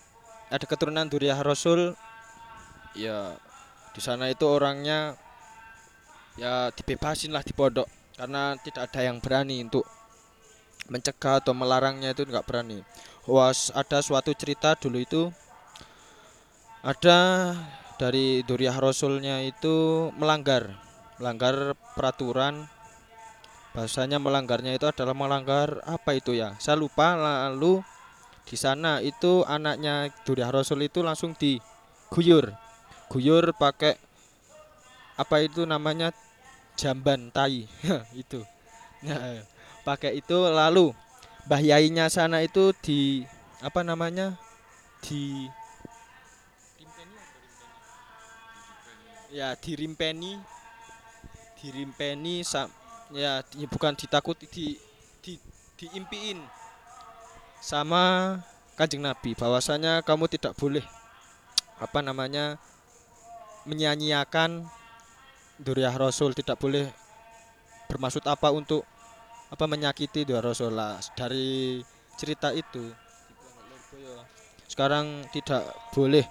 ada 0.50 0.66
keturunan 0.66 1.08
Duriyah 1.08 1.40
Rasul. 1.46 1.94
Ya, 2.98 3.38
di 3.96 4.04
sana 4.04 4.28
itu 4.28 4.44
orangnya 4.44 5.16
ya 6.36 6.68
dibebasin 6.76 7.32
lah 7.32 7.40
di 7.42 7.56
pondok. 7.56 7.88
Karena 8.16 8.56
tidak 8.60 8.92
ada 8.92 9.08
yang 9.08 9.24
berani 9.24 9.64
untuk 9.64 9.88
mencegah 10.92 11.40
atau 11.40 11.56
melarangnya 11.56 12.12
itu 12.12 12.28
nggak 12.28 12.44
berani. 12.44 12.84
Was 13.26 13.72
ada 13.72 14.04
suatu 14.04 14.36
cerita 14.36 14.76
dulu 14.76 15.00
itu 15.00 15.24
ada 16.86 17.52
dari 17.96 18.44
Duriyah 18.44 18.78
Rasulnya 18.78 19.42
itu 19.48 20.08
melanggar 20.20 20.76
melanggar 21.18 21.80
peraturan. 21.96 22.68
Bahasanya 23.76 24.24
melanggarnya 24.24 24.76
itu 24.80 24.88
adalah 24.88 25.12
melanggar 25.12 25.84
apa 25.84 26.16
itu 26.16 26.32
ya? 26.32 26.56
Saya 26.64 26.80
lupa 26.80 27.16
lalu 27.16 27.84
di 28.48 28.56
sana 28.56 29.04
itu 29.04 29.44
anaknya 29.44 30.12
Duriyah 30.24 30.52
Rasul 30.52 30.88
itu 30.88 31.04
langsung 31.04 31.36
diguyur 31.36 32.65
guyur 33.16 33.56
pakai 33.56 33.96
apa 35.16 35.36
itu 35.48 35.64
namanya 35.64 36.12
jamban 36.76 37.32
tai. 37.32 37.68
Itu. 38.22 38.44
Nah, 39.06 39.44
pakai 39.88 40.18
itu 40.20 40.38
lalu 40.50 40.92
Mbah 41.46 41.62
Yainya 41.62 42.10
sana 42.10 42.42
itu 42.42 42.74
di 42.82 43.22
apa 43.62 43.86
namanya 43.86 44.34
di 45.06 45.46
ya 49.30 49.54
dirimpeni 49.60 50.42
dirimpeni 51.60 52.42
sa, 52.46 52.70
ya 53.14 53.42
di- 53.46 53.70
bukan 53.70 53.94
ditakuti 53.94 54.46
di 54.50 54.66
di 55.22 55.34
diimpiin 55.80 56.40
sama 57.60 58.38
kanjeng 58.78 59.04
Nabi. 59.04 59.34
Bahwasanya 59.36 60.04
kamu 60.06 60.26
tidak 60.32 60.54
boleh 60.58 60.84
apa 61.82 62.00
namanya 62.00 62.56
menyanyiakan 63.66 64.66
Duriyah 65.62 65.96
Rasul 65.96 66.34
tidak 66.38 66.62
boleh 66.62 66.90
bermaksud 67.92 68.26
apa 68.26 68.50
untuk 68.54 68.86
apa 69.50 69.66
menyakiti 69.70 70.26
Duriyah 70.26 70.46
Rasul 70.46 70.74
lah. 70.74 70.98
Dari 71.14 71.82
cerita 72.16 72.56
itu 72.56 72.94
sekarang 74.66 75.24
tidak 75.32 75.64
boleh 75.94 76.26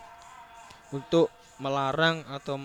untuk 0.93 1.31
melarang 1.63 2.27
atau 2.29 2.61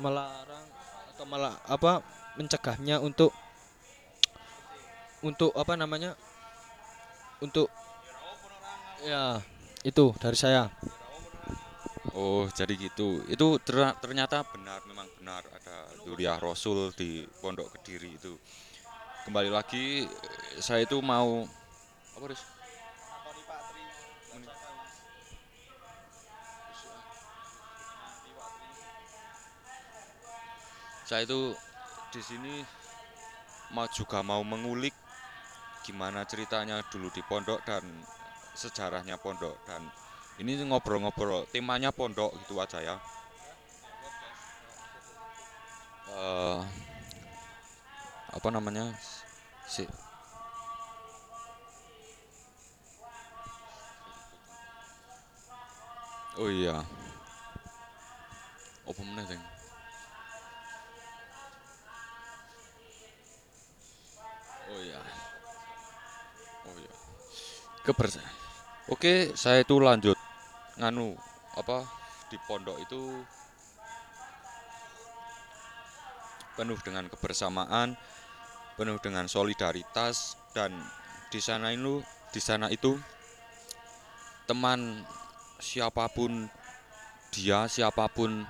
melarang 0.00 0.66
atau 1.12 1.24
malah 1.28 1.54
apa 1.68 2.00
mencegahnya 2.38 3.02
untuk 3.02 3.34
untuk 5.20 5.52
apa 5.52 5.76
namanya 5.76 6.16
untuk 7.44 7.68
ya 9.04 9.42
itu 9.82 10.14
dari 10.16 10.38
saya 10.38 10.70
Oh, 12.12 12.44
jadi 12.52 12.76
gitu. 12.76 13.24
Itu 13.24 13.56
ter- 13.64 13.96
ternyata 14.04 14.44
benar, 14.44 14.84
memang 14.84 15.08
benar 15.16 15.42
ada 15.48 15.76
Duriah 16.04 16.36
Rasul 16.36 16.92
di 16.92 17.24
Pondok 17.40 17.72
Kediri 17.80 18.20
itu. 18.20 18.36
Kembali 19.24 19.48
lagi, 19.48 20.04
saya 20.60 20.84
itu 20.84 20.98
mau 21.00 21.46
apa 22.18 22.24
Riz? 22.28 22.42
Saya 31.08 31.28
itu 31.28 31.52
di 32.12 32.20
sini 32.24 32.54
mau 33.72 33.88
juga 33.88 34.20
mau 34.20 34.40
mengulik 34.44 34.92
gimana 35.84 36.22
ceritanya 36.28 36.80
dulu 36.92 37.08
di 37.10 37.20
pondok 37.26 37.60
dan 37.68 37.84
sejarahnya 38.54 39.16
pondok 39.18 39.56
dan 39.68 39.82
ini 40.40 40.56
ngobrol-ngobrol 40.64 41.44
temanya 41.52 41.92
pondok 41.92 42.32
gitu 42.44 42.56
aja 42.56 42.80
ya. 42.80 42.96
Eh, 46.12 46.60
apa 48.32 48.48
namanya? 48.48 48.96
Si 49.68 49.84
oh 56.40 56.48
iya. 56.48 56.80
Apa 58.88 59.00
meneh 59.04 59.24
Deng? 59.28 59.44
oh 64.72 64.80
iya. 64.80 65.00
Oh 66.64 66.76
iya. 66.80 66.92
Kepersa 67.84 68.24
Oke, 68.90 69.36
saya 69.36 69.62
itu 69.62 69.76
lanjut 69.78 70.21
nganu 70.82 71.14
apa 71.54 71.86
di 72.26 72.36
pondok 72.50 72.82
itu 72.82 73.22
penuh 76.58 76.76
dengan 76.82 77.06
kebersamaan, 77.06 77.94
penuh 78.74 78.98
dengan 78.98 79.30
solidaritas 79.30 80.34
dan 80.50 80.74
di 81.30 81.38
sana 81.38 81.70
itu 81.70 82.02
di 82.34 82.40
sana 82.42 82.66
itu 82.68 82.98
teman 84.50 85.06
siapa 85.62 86.10
pun 86.10 86.50
dia 87.30 87.70
siapa 87.70 88.10
pun 88.10 88.42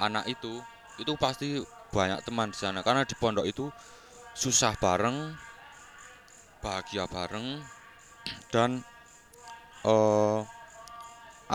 anak 0.00 0.26
itu 0.26 0.58
itu 0.98 1.12
pasti 1.20 1.60
banyak 1.92 2.24
teman 2.26 2.50
di 2.50 2.58
sana. 2.58 2.82
Karena 2.82 3.06
di 3.06 3.14
pondok 3.14 3.46
itu 3.46 3.70
susah 4.34 4.74
bareng 4.80 5.36
bahagia 6.58 7.06
bareng 7.06 7.62
dan 8.50 8.82
eh 9.84 10.40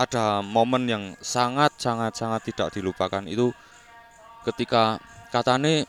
ada 0.00 0.40
momen 0.40 0.88
yang 0.88 1.04
sangat 1.20 1.76
sangat 1.76 2.16
sangat 2.16 2.40
tidak 2.48 2.72
dilupakan 2.72 3.20
itu 3.28 3.52
ketika 4.48 4.96
katane 5.28 5.84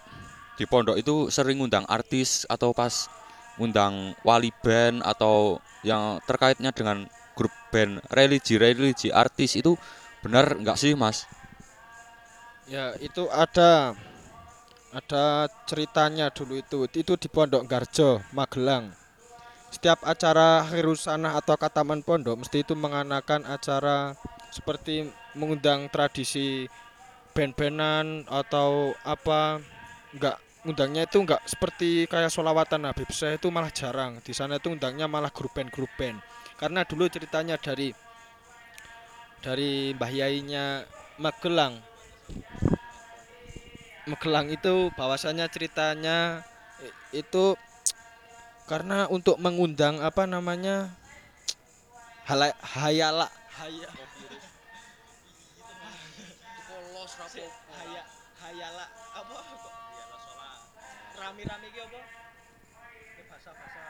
di 0.60 0.68
pondok 0.68 1.00
itu 1.00 1.32
sering 1.32 1.64
ngundang 1.64 1.88
artis 1.88 2.44
atau 2.52 2.76
pas 2.76 3.08
ngundang 3.56 4.12
wali 4.28 4.52
band 4.60 5.00
atau 5.08 5.64
yang 5.88 6.20
terkaitnya 6.28 6.76
dengan 6.76 7.08
grup 7.40 7.56
band 7.72 8.04
religi-religi 8.12 9.16
artis 9.16 9.56
itu 9.56 9.80
benar 10.20 10.60
nggak 10.60 10.76
sih 10.76 10.92
mas? 10.94 11.24
Ya, 12.70 12.94
itu 13.02 13.26
ada 13.32 13.98
ada 14.92 15.50
ceritanya 15.66 16.30
dulu 16.30 16.60
itu. 16.60 16.86
Itu 16.92 17.18
di 17.18 17.28
Pondok 17.32 17.66
Garjo, 17.66 18.22
Magelang. 18.36 19.01
Setiap 19.72 20.04
acara 20.04 20.68
akhir 20.68 20.84
usanah 20.84 21.40
atau 21.40 21.56
kataman 21.56 22.04
pondok 22.04 22.44
mesti 22.44 22.62
itu 22.62 22.76
menganakan 22.76 23.48
acara 23.48 24.20
seperti 24.52 25.08
mengundang 25.32 25.88
tradisi 25.88 26.68
band-bandan 27.32 28.28
atau 28.28 28.92
apa. 29.08 29.64
Enggak 30.12 30.38
undangnya 30.68 31.08
itu 31.08 31.24
enggak 31.24 31.42
seperti 31.48 32.06
kayak 32.12 32.30
solawatan 32.30 32.84
Habib. 32.84 33.08
Syekh 33.16 33.40
itu 33.40 33.48
malah 33.48 33.72
jarang. 33.72 34.20
Di 34.20 34.36
sana 34.36 34.60
itu 34.60 34.68
undangnya 34.68 35.08
malah 35.08 35.32
grup 35.32 35.56
band 35.56 35.72
grup 35.72 35.90
band. 35.96 36.20
Karena 36.60 36.84
dulu 36.84 37.08
ceritanya 37.08 37.56
dari 37.56 37.96
dari 39.42 39.96
Mbah 39.98 40.12
Yainya 40.12 40.86
Magelang. 41.18 41.80
Magelang 44.06 44.52
itu 44.52 44.92
bahwasanya 45.00 45.48
ceritanya 45.48 46.44
i- 46.84 47.24
itu 47.24 47.56
karena 48.72 49.04
untuk 49.12 49.36
mengundang 49.36 50.00
apa 50.00 50.24
namanya 50.24 50.96
hala, 52.24 52.56
hayala. 52.64 53.28
Haya, 53.52 53.84
rapopo. 53.84 54.32
haya 57.76 58.04
hayala. 58.40 58.86
Apa? 59.12 59.38
Rami-rami 61.20 61.68
iki 61.68 61.80
apa? 61.84 62.00
Bahasa-bahasa 63.28 63.82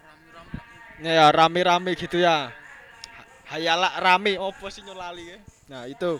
Rame-rame. 0.00 0.56
ya 1.04 1.26
rame-rame 1.28 1.90
gitu 1.92 2.16
ya. 2.16 2.48
Hayala 3.52 3.92
rame. 4.00 4.40
Opo 4.40 4.72
sih 4.72 4.88
nyolali 4.88 5.36
ya? 5.36 5.38
Nah 5.68 5.84
itu. 5.84 6.16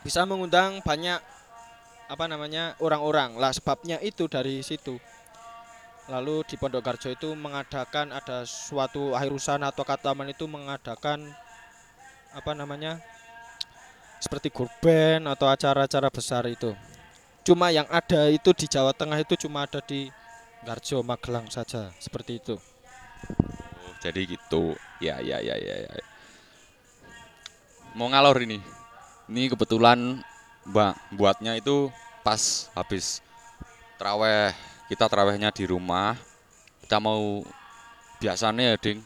Bisa 0.00 0.24
mengundang 0.24 0.80
banyak 0.80 1.20
apa 2.08 2.24
namanya 2.24 2.80
orang-orang. 2.80 3.36
Lah 3.36 3.52
sebabnya 3.52 4.00
itu 4.00 4.24
dari 4.24 4.64
situ 4.64 4.96
lalu 6.10 6.42
di 6.42 6.58
Pondok 6.58 6.82
Garjo 6.82 7.08
itu 7.14 7.30
mengadakan 7.38 8.10
ada 8.10 8.42
suatu 8.42 9.14
akhir 9.14 9.30
usaha 9.30 9.62
atau 9.62 9.86
kataman 9.86 10.34
itu 10.34 10.50
mengadakan 10.50 11.30
apa 12.34 12.52
namanya 12.52 12.98
seperti 14.18 14.50
kurban 14.50 15.24
atau 15.30 15.46
acara-acara 15.46 16.10
besar 16.10 16.44
itu 16.50 16.74
cuma 17.46 17.70
yang 17.70 17.86
ada 17.88 18.28
itu 18.28 18.50
di 18.52 18.66
Jawa 18.66 18.90
Tengah 18.90 19.22
itu 19.22 19.38
cuma 19.46 19.64
ada 19.64 19.78
di 19.78 20.10
Garjo 20.66 21.00
Magelang 21.00 21.46
saja 21.48 21.88
seperti 21.96 22.42
itu 22.42 22.58
Oh, 23.28 23.92
jadi 24.00 24.24
gitu. 24.24 24.76
Ya, 25.00 25.20
ya, 25.20 25.40
ya, 25.40 25.56
ya, 25.56 25.76
ya. 25.84 25.92
Mau 27.92 28.08
ngalor 28.08 28.38
ini. 28.40 28.62
Ini 29.30 29.50
kebetulan 29.52 30.22
Mbak 30.66 30.94
buatnya 31.16 31.58
itu 31.58 31.90
pas 32.24 32.70
habis 32.72 33.20
traweh. 34.00 34.54
Kita 34.90 35.06
trawehnya 35.06 35.54
di 35.54 35.64
rumah. 35.70 36.18
Kita 36.82 36.98
mau 36.98 37.46
biasanya 38.18 38.74
ya, 38.74 38.76
Ding, 38.76 38.98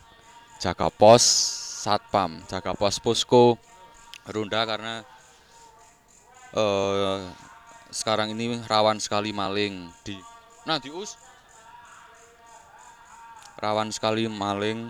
jaga 0.57 0.89
pos 0.89 1.21
satpam, 1.85 2.41
jaga 2.49 2.73
pos 2.73 2.97
posko 2.97 3.61
ronda 4.25 4.65
karena 4.65 5.05
eh 6.57 7.21
sekarang 7.93 8.33
ini 8.33 8.65
rawan 8.65 8.97
sekali 8.97 9.37
maling 9.37 9.93
di 10.01 10.17
Nah, 10.65 10.81
di 10.81 10.89
Us 10.89 11.21
rawan 13.61 13.93
sekali 13.93 14.25
maling 14.25 14.89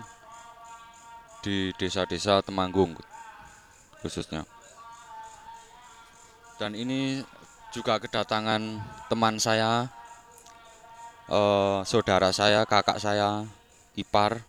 di 1.43 1.75
desa-desa 1.75 2.39
Temanggung 2.39 2.95
khususnya. 3.99 4.47
Dan 6.55 6.71
ini 6.79 7.19
juga 7.75 7.99
kedatangan 7.99 8.79
teman 9.11 9.35
saya, 9.35 9.91
eh, 11.29 11.79
saudara 11.85 12.29
saya, 12.33 12.65
kakak 12.65 13.01
saya, 13.01 13.45
ipar. 13.97 14.43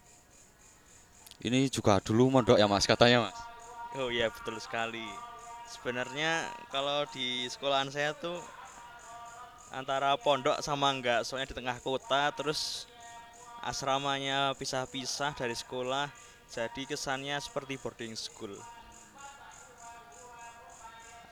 Ini 1.40 1.68
juga 1.68 2.00
dulu 2.00 2.32
mondok 2.32 2.56
ya 2.58 2.66
mas 2.66 2.88
katanya 2.88 3.28
mas. 3.28 3.38
Oh 3.96 4.10
iya 4.10 4.28
betul 4.32 4.58
sekali. 4.58 5.04
Sebenarnya 5.66 6.46
kalau 6.68 7.06
di 7.10 7.46
sekolahan 7.48 7.88
saya 7.92 8.12
tuh 8.16 8.38
antara 9.74 10.14
pondok 10.16 10.58
sama 10.62 10.92
enggak, 10.92 11.22
soalnya 11.26 11.50
di 11.50 11.56
tengah 11.58 11.78
kota 11.82 12.30
terus 12.34 12.86
asramanya 13.66 14.54
pisah-pisah 14.54 15.34
dari 15.34 15.54
sekolah, 15.58 16.06
jadi 16.50 16.82
kesannya 16.86 17.36
seperti 17.42 17.74
boarding 17.80 18.14
school. 18.14 18.54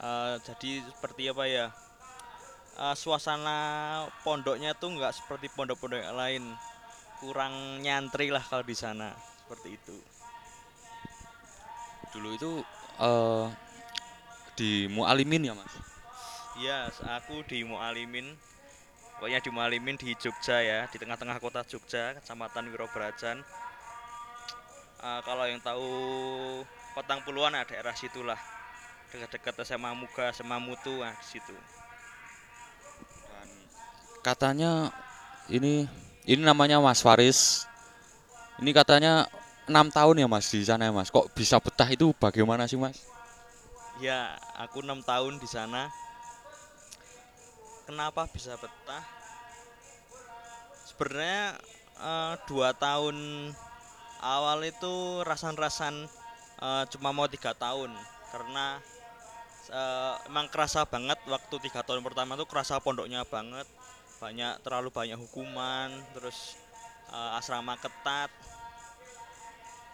Eh, 0.04 0.34
jadi 0.44 0.84
seperti 0.84 1.22
apa 1.30 1.44
ya? 1.46 1.66
Eh, 2.78 2.96
suasana 2.96 3.58
pondoknya 4.26 4.74
tuh 4.74 4.94
enggak 4.94 5.14
seperti 5.14 5.50
pondok-pondok 5.52 6.00
yang 6.00 6.16
lain, 6.18 6.44
kurang 7.22 7.80
nyantri 7.80 8.30
lah 8.30 8.42
kalau 8.42 8.66
di 8.66 8.76
sana, 8.76 9.14
seperti 9.44 9.78
itu. 9.78 9.96
Dulu 12.14 12.28
itu 12.34 12.50
eh 13.02 13.46
di 14.54 14.86
Mualimin 14.86 15.50
ya 15.50 15.54
mas. 15.54 15.74
Iya, 16.54 16.86
aku 17.18 17.42
di 17.42 17.66
Mualimin. 17.66 18.38
Pokoknya 19.18 19.42
di 19.42 19.50
Mualimin 19.50 19.98
di 19.98 20.14
Jogja 20.14 20.62
ya, 20.62 20.86
di 20.90 20.98
tengah-tengah 20.98 21.38
kota 21.42 21.66
Jogja, 21.66 22.14
Kecamatan 22.18 22.70
Wirobrajan. 22.70 23.42
Eh, 25.02 25.20
kalau 25.26 25.44
yang 25.50 25.58
tahu 25.58 25.90
Petang 26.94 27.26
Puluhan 27.26 27.58
ada 27.58 27.66
daerah 27.66 27.94
situlah. 27.98 28.38
Dekat-dekat 29.10 29.66
SMA 29.66 29.90
Muga, 29.94 30.30
SMA 30.30 30.58
Mutu, 30.62 31.02
nah 31.02 31.14
di 31.14 31.26
situ. 31.26 31.54
Katanya 34.24 34.88
ini 35.52 35.84
ini 36.24 36.40
namanya 36.40 36.80
Mas 36.80 37.04
Faris. 37.04 37.68
Ini 38.56 38.72
katanya 38.72 39.28
enam 39.68 39.92
tahun 39.92 40.24
ya 40.24 40.28
Mas 40.32 40.48
di 40.48 40.64
sana 40.64 40.88
ya 40.88 40.92
Mas. 40.96 41.12
Kok 41.12 41.28
bisa 41.36 41.60
betah 41.60 41.84
itu 41.92 42.08
bagaimana 42.16 42.64
sih 42.64 42.80
Mas? 42.80 43.04
Ya, 44.00 44.32
aku 44.56 44.80
enam 44.80 45.04
tahun 45.04 45.36
di 45.36 45.44
sana. 45.44 45.92
Kenapa 47.84 48.24
bisa 48.32 48.56
betah? 48.56 49.04
Sebenarnya 50.88 51.60
eh, 52.00 52.34
dua 52.48 52.72
tahun 52.72 53.52
awal 54.24 54.64
itu 54.64 55.20
rasan-rasan 55.28 56.08
eh, 56.64 56.84
cuma 56.96 57.12
mau 57.12 57.28
tiga 57.28 57.52
tahun 57.52 57.92
karena 58.32 58.80
eh, 59.68 60.14
emang 60.32 60.48
kerasa 60.48 60.88
banget 60.88 61.20
waktu 61.28 61.54
tiga 61.68 61.84
tahun 61.84 62.00
pertama 62.00 62.40
tuh 62.40 62.48
kerasa 62.48 62.80
pondoknya 62.80 63.20
banget 63.28 63.68
banyak 64.18 64.62
terlalu 64.62 64.88
banyak 64.90 65.18
hukuman 65.18 65.90
terus 66.14 66.58
eh, 67.10 67.38
asrama 67.38 67.74
ketat. 67.78 68.30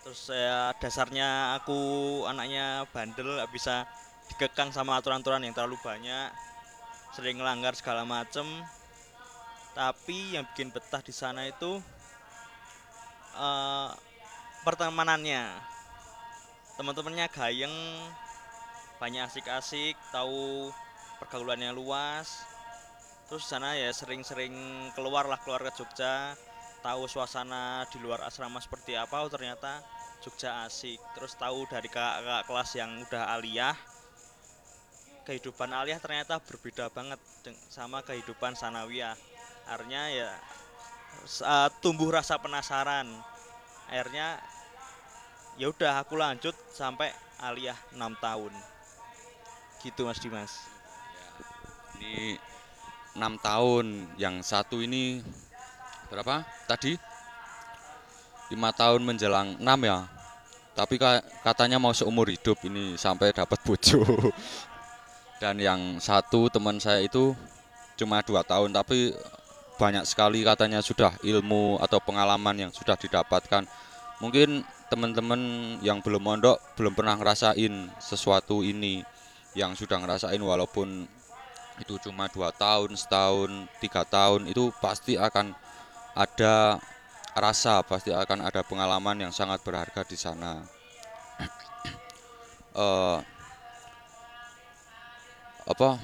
Terus 0.00 0.32
saya 0.32 0.72
dasarnya 0.80 1.60
aku 1.60 1.80
anaknya 2.24 2.88
bandel 2.88 3.36
nggak 3.36 3.52
bisa 3.52 3.84
dikekang 4.32 4.72
sama 4.72 4.96
aturan-aturan 4.96 5.44
yang 5.44 5.52
terlalu 5.52 5.76
banyak. 5.84 6.32
Sering 7.12 7.36
ngelanggar 7.40 7.76
segala 7.76 8.06
macem. 8.06 8.46
Tapi 9.70 10.34
yang 10.34 10.44
bikin 10.50 10.72
betah 10.74 11.04
di 11.04 11.12
sana 11.14 11.46
itu 11.46 11.80
eh, 13.36 13.90
pertemanannya. 14.64 15.44
Teman-temannya 16.80 17.28
gayeng 17.28 17.76
banyak 18.96 19.24
asik-asik 19.28 19.96
tahu 20.12 20.68
pergaulannya 21.20 21.72
luas 21.72 22.44
terus 23.30 23.44
sana 23.50 23.70
ya 23.82 23.90
sering-sering 24.00 24.52
keluar 24.96 25.24
lah 25.30 25.38
keluar 25.42 25.62
ke 25.66 25.72
Jogja. 25.78 26.14
Tahu 26.86 27.02
suasana 27.14 27.62
di 27.92 27.98
luar 28.04 28.20
asrama 28.28 28.58
seperti 28.66 28.92
apa. 29.04 29.16
Oh 29.24 29.30
ternyata 29.34 29.72
Jogja 30.24 30.50
asik. 30.66 30.98
Terus 31.16 31.32
tahu 31.42 31.58
dari 31.72 31.88
kakak 31.96 32.44
kelas 32.48 32.70
yang 32.80 32.90
udah 33.06 33.24
aliyah 33.36 33.76
kehidupan 35.26 35.70
aliyah 35.70 36.00
ternyata 36.04 36.34
berbeda 36.48 36.84
banget 36.96 37.20
sama 37.76 37.98
kehidupan 38.08 38.52
sanawiyah. 38.62 39.16
Akhirnya 39.70 40.02
ya 40.18 40.30
s- 41.34 41.44
eh, 41.54 41.68
tumbuh 41.82 42.10
rasa 42.18 42.34
penasaran. 42.44 43.08
Akhirnya 43.90 44.28
ya 45.60 45.66
udah 45.70 45.92
aku 46.02 46.14
lanjut 46.18 46.54
sampai 46.74 47.08
aliyah 47.48 47.78
6 47.94 48.12
tahun. 48.24 48.52
Gitu 49.82 50.04
mas 50.06 50.20
Dimas. 50.20 50.52
Ini 51.98 52.38
enam 53.20 53.36
tahun, 53.36 54.08
yang 54.16 54.40
satu 54.40 54.80
ini 54.80 55.20
berapa 56.08 56.40
tadi? 56.64 56.96
lima 58.50 58.74
tahun 58.74 59.04
menjelang 59.06 59.60
enam 59.62 59.80
ya. 59.86 59.98
Tapi 60.74 60.98
ka- 60.98 61.22
katanya 61.46 61.78
mau 61.78 61.94
seumur 61.94 62.26
hidup 62.26 62.58
ini 62.66 62.98
sampai 62.98 63.30
dapat 63.30 63.60
bojo. 63.62 64.02
Dan 65.42 65.60
yang 65.62 66.02
satu 66.02 66.50
teman 66.50 66.82
saya 66.82 67.00
itu 67.04 67.32
cuma 67.96 68.24
dua 68.24 68.40
tahun 68.40 68.72
tapi 68.72 69.12
banyak 69.76 70.04
sekali 70.04 70.44
katanya 70.44 70.80
sudah 70.80 71.16
ilmu 71.24 71.80
atau 71.80 71.96
pengalaman 72.02 72.68
yang 72.68 72.72
sudah 72.74 72.98
didapatkan. 72.98 73.64
Mungkin 74.20 74.64
teman-teman 74.92 75.40
yang 75.80 76.02
belum 76.02 76.20
mondok 76.20 76.60
belum 76.76 76.92
pernah 76.92 77.16
ngerasain 77.16 77.88
sesuatu 78.02 78.60
ini 78.66 79.00
yang 79.54 79.72
sudah 79.78 79.96
ngerasain 80.02 80.42
walaupun 80.42 81.06
itu 81.82 81.96
cuma 82.04 82.28
dua 82.28 82.52
tahun 82.52 82.94
setahun 82.94 83.50
tiga 83.82 84.02
tahun 84.04 84.46
itu 84.52 84.70
pasti 84.84 85.16
akan 85.16 85.56
ada 86.14 86.78
rasa 87.34 87.80
pasti 87.86 88.10
akan 88.12 88.44
ada 88.48 88.60
pengalaman 88.66 89.16
yang 89.28 89.32
sangat 89.32 89.58
berharga 89.64 90.02
di 90.06 90.18
sana. 90.18 90.62
Eh, 92.70 93.18
apa? 95.66 95.98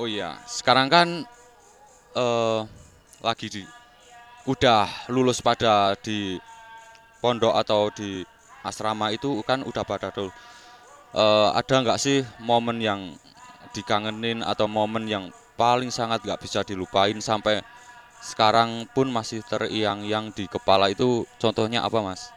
Oh 0.00 0.08
iya, 0.08 0.40
sekarang 0.48 0.88
kan 0.88 1.08
eh 2.16 2.60
lagi 3.20 3.46
di 3.52 3.62
udah 4.48 4.88
lulus 5.12 5.44
pada 5.44 5.92
di 6.00 6.40
pondok 7.20 7.54
atau 7.54 7.92
di 7.92 8.24
asrama 8.64 9.12
itu 9.12 9.40
kan 9.44 9.64
udah 9.64 9.84
pada 9.84 10.12
dulu. 10.12 10.32
Eh, 11.10 11.48
ada 11.54 11.74
nggak 11.82 12.00
sih 12.00 12.24
momen 12.40 12.80
yang 12.80 13.14
dikangenin 13.76 14.42
atau 14.42 14.66
momen 14.66 15.06
yang 15.06 15.24
paling 15.54 15.92
sangat 15.92 16.24
nggak 16.24 16.40
bisa 16.40 16.64
dilupain 16.64 17.16
sampai 17.20 17.62
sekarang 18.20 18.84
pun 18.92 19.08
masih 19.08 19.40
teriang-yang 19.44 20.32
di 20.32 20.44
kepala 20.44 20.92
itu 20.92 21.24
contohnya 21.40 21.84
apa 21.84 21.98
mas? 22.04 22.32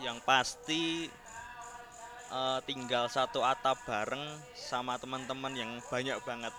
Yang 0.00 0.18
pasti 0.24 0.82
eh, 2.32 2.60
tinggal 2.68 3.08
satu 3.08 3.40
atap 3.44 3.80
bareng 3.88 4.24
sama 4.56 5.00
teman-teman 5.00 5.52
yang 5.56 5.70
banyak 5.88 6.16
banget 6.24 6.54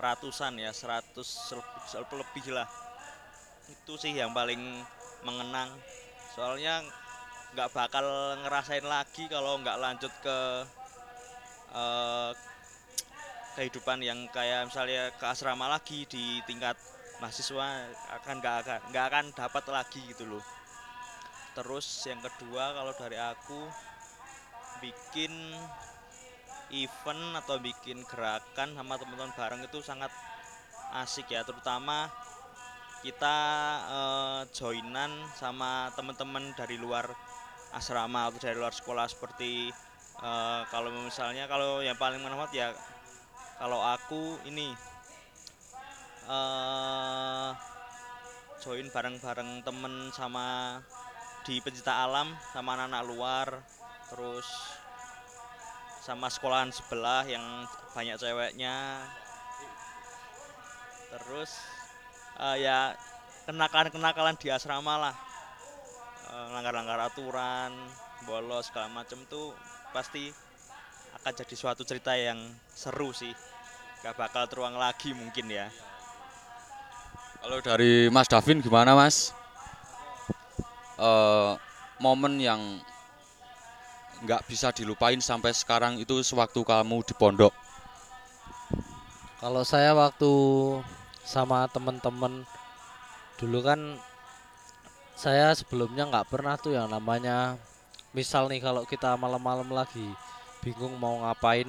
ratusan 0.00 0.56
ya 0.56 0.72
100 0.72 1.12
lebih, 1.52 2.16
lebih 2.24 2.46
lah 2.56 2.89
itu 3.70 3.94
sih 3.96 4.12
yang 4.12 4.34
paling 4.34 4.58
mengenang. 5.22 5.70
Soalnya 6.34 6.82
nggak 7.54 7.70
bakal 7.74 8.04
ngerasain 8.46 8.86
lagi 8.86 9.26
kalau 9.26 9.58
nggak 9.62 9.78
lanjut 9.78 10.12
ke 10.22 10.38
eh, 11.74 12.30
kehidupan 13.58 14.02
yang 14.02 14.18
kayak 14.30 14.70
misalnya 14.70 15.10
ke 15.14 15.24
asrama 15.26 15.66
lagi 15.66 16.06
di 16.06 16.38
tingkat 16.46 16.78
mahasiswa 17.18 17.90
akan 18.22 18.34
nggak 18.38 18.56
akan 18.64 18.78
nggak 18.94 19.04
akan 19.10 19.24
dapat 19.34 19.64
lagi 19.70 20.00
gitu 20.10 20.26
loh. 20.26 20.44
Terus 21.54 21.86
yang 22.06 22.22
kedua 22.22 22.74
kalau 22.74 22.92
dari 22.94 23.18
aku 23.18 23.60
bikin 24.80 25.34
event 26.70 27.22
atau 27.42 27.58
bikin 27.58 28.06
gerakan 28.06 28.78
sama 28.78 28.94
teman-teman 28.96 29.34
bareng 29.34 29.62
itu 29.66 29.82
sangat 29.82 30.08
asik 31.02 31.30
ya 31.30 31.42
terutama 31.46 32.10
kita 33.00 33.38
eh, 33.88 34.40
joinan 34.52 35.10
sama 35.36 35.88
teman-teman 35.96 36.52
dari 36.56 36.76
luar 36.76 37.08
asrama 37.72 38.28
atau 38.28 38.38
dari 38.42 38.56
luar 38.58 38.74
sekolah 38.74 39.06
seperti 39.08 39.72
eh, 40.20 40.62
kalau 40.68 40.90
misalnya 41.04 41.48
kalau 41.48 41.80
yang 41.80 41.96
paling 41.96 42.20
menamat 42.20 42.50
ya 42.52 42.72
kalau 43.60 43.80
aku 43.80 44.36
ini 44.48 44.72
eh 46.30 47.50
join 48.60 48.92
bareng-bareng 48.92 49.64
temen 49.64 50.12
sama 50.12 50.78
di 51.48 51.56
pencinta 51.64 52.04
alam 52.04 52.36
sama 52.52 52.76
anak-anak 52.76 53.02
luar 53.08 53.48
terus 54.12 54.44
sama 56.00 56.32
sekolahan 56.32 56.72
sebelah 56.72 57.28
yang 57.28 57.44
banyak 57.92 58.16
ceweknya. 58.16 59.04
Terus 61.12 61.79
eh, 62.38 62.56
ya 62.62 62.94
kenakalan-kenakalan 63.50 64.38
di 64.38 64.54
asrama 64.54 64.94
lah 65.00 65.16
Eh, 66.30 66.46
langgar-langgar 66.54 67.10
aturan 67.10 67.74
bolos 68.22 68.70
segala 68.70 68.86
macam 68.86 69.18
tuh 69.26 69.50
pasti 69.90 70.30
akan 71.18 71.32
jadi 71.34 71.54
suatu 71.58 71.82
cerita 71.82 72.14
yang 72.14 72.38
seru 72.70 73.10
sih 73.10 73.34
gak 74.06 74.14
bakal 74.14 74.46
teruang 74.46 74.78
lagi 74.78 75.10
mungkin 75.10 75.50
ya 75.50 75.66
Kalau 77.42 77.58
dari 77.58 78.06
Mas 78.14 78.30
Davin 78.30 78.62
gimana 78.62 78.94
Mas? 78.94 79.34
Eh, 81.00 81.52
momen 81.98 82.38
yang 82.38 82.60
nggak 84.20 84.44
bisa 84.44 84.68
dilupain 84.70 85.18
sampai 85.18 85.50
sekarang 85.56 85.96
itu 85.96 86.20
sewaktu 86.20 86.60
kamu 86.60 87.00
di 87.00 87.16
pondok. 87.16 87.56
Kalau 89.40 89.64
saya 89.64 89.96
waktu 89.96 90.28
sama 91.24 91.66
temen-temen. 91.70 92.44
Dulu 93.36 93.58
kan 93.64 93.80
saya 95.16 95.52
sebelumnya 95.52 96.08
nggak 96.08 96.28
pernah 96.32 96.56
tuh 96.56 96.72
yang 96.72 96.88
namanya 96.88 97.60
misal 98.16 98.48
nih 98.48 98.64
kalau 98.64 98.82
kita 98.88 99.14
malam-malam 99.20 99.68
lagi 99.70 100.08
bingung 100.64 100.96
mau 100.96 101.20
ngapain 101.22 101.68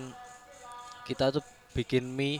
kita 1.03 1.35
tuh 1.35 1.43
bikin 1.75 2.07
mie. 2.07 2.39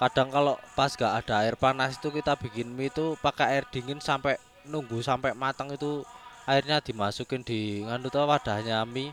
Kadang 0.00 0.32
kalau 0.32 0.56
pas 0.72 0.88
gak 0.96 1.12
ada 1.12 1.44
air 1.44 1.60
panas 1.60 2.00
itu 2.00 2.08
kita 2.08 2.32
bikin 2.40 2.72
mie 2.72 2.88
itu 2.88 3.20
pakai 3.20 3.60
air 3.60 3.64
dingin 3.68 4.00
sampai 4.00 4.40
nunggu 4.64 5.04
sampai 5.04 5.36
matang 5.36 5.68
itu 5.72 6.04
airnya 6.48 6.80
dimasukin 6.80 7.44
di 7.44 7.84
nganu 7.84 8.08
tuh 8.08 8.24
wadahnya 8.24 8.80
mie 8.88 9.12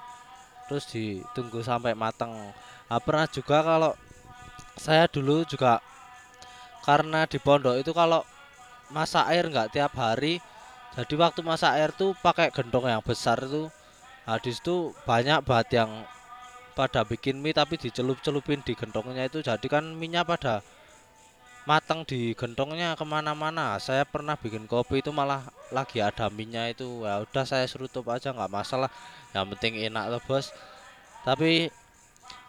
terus 0.67 0.87
ditunggu 0.91 1.63
sampai 1.63 1.95
matang. 1.95 2.31
Nah, 2.87 2.99
pernah 3.03 3.27
juga 3.27 3.63
kalau 3.63 3.91
saya 4.79 5.07
dulu 5.07 5.43
juga 5.47 5.79
karena 6.87 7.27
di 7.27 7.35
pondok 7.43 7.83
itu 7.83 7.91
kalau 7.91 8.23
masak 8.95 9.27
air 9.27 9.51
nggak 9.51 9.75
tiap 9.75 9.91
hari 9.99 10.39
jadi 10.97 11.13
waktu 11.13 11.45
masak 11.45 11.77
air 11.77 11.93
tuh 11.93 12.17
pakai 12.25 12.49
gentong 12.49 12.89
yang 12.89 13.05
besar 13.05 13.37
itu. 13.45 13.69
Nah 14.25 14.41
di 14.41 14.49
situ 14.49 14.97
banyak 15.05 15.45
banget 15.45 15.85
yang 15.85 15.91
pada 16.73 17.05
bikin 17.05 17.37
mie 17.37 17.53
tapi 17.53 17.77
dicelup-celupin 17.77 18.65
di 18.65 18.73
gentongnya 18.73 19.29
itu. 19.29 19.45
Jadi 19.45 19.69
kan 19.69 19.93
minyak 19.93 20.25
pada 20.25 20.65
matang 21.69 22.01
di 22.01 22.33
gentongnya 22.33 22.97
ke 22.97 23.05
mana-mana. 23.05 23.77
Saya 23.77 24.09
pernah 24.09 24.33
bikin 24.41 24.65
kopi 24.65 25.05
itu 25.05 25.13
malah 25.13 25.45
lagi 25.69 26.01
ada 26.01 26.33
minyak 26.33 26.73
itu. 26.73 27.05
Ya 27.05 27.21
udah 27.21 27.45
saya 27.45 27.69
serutup 27.69 28.09
aja 28.09 28.33
nggak 28.33 28.49
masalah. 28.49 28.89
Yang 29.37 29.53
penting 29.53 29.77
enak 29.93 30.17
loh 30.17 30.21
bos. 30.25 30.49
Tapi 31.21 31.69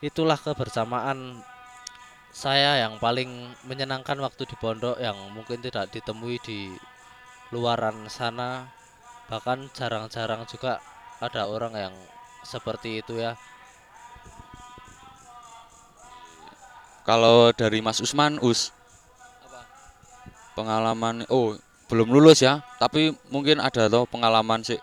itulah 0.01 0.41
kebersamaan 0.41 1.45
saya 2.33 2.85
yang 2.85 3.01
paling 3.01 3.29
menyenangkan 3.65 4.19
waktu 4.21 4.45
di 4.45 4.57
pondok 4.61 5.01
yang 5.01 5.17
mungkin 5.33 5.59
tidak 5.65 5.91
ditemui 5.91 6.39
di 6.45 6.77
luaran 7.51 8.07
sana. 8.13 8.69
Bahkan 9.29 9.73
jarang-jarang 9.77 10.49
juga 10.49 10.81
ada 11.21 11.49
orang 11.49 11.75
yang 11.77 11.95
seperti 12.45 13.03
itu 13.05 13.21
ya. 13.21 13.37
Kalau 17.09 17.53
dari 17.57 17.81
Mas 17.81 18.05
Usman, 18.05 18.37
Us, 18.45 18.69
apa? 19.41 19.65
pengalaman, 20.53 21.25
oh 21.33 21.57
belum 21.89 22.13
lulus 22.13 22.45
ya, 22.45 22.61
tapi 22.77 23.17
mungkin 23.33 23.65
ada 23.65 23.89
loh 23.89 24.05
pengalaman 24.05 24.61
sih. 24.61 24.77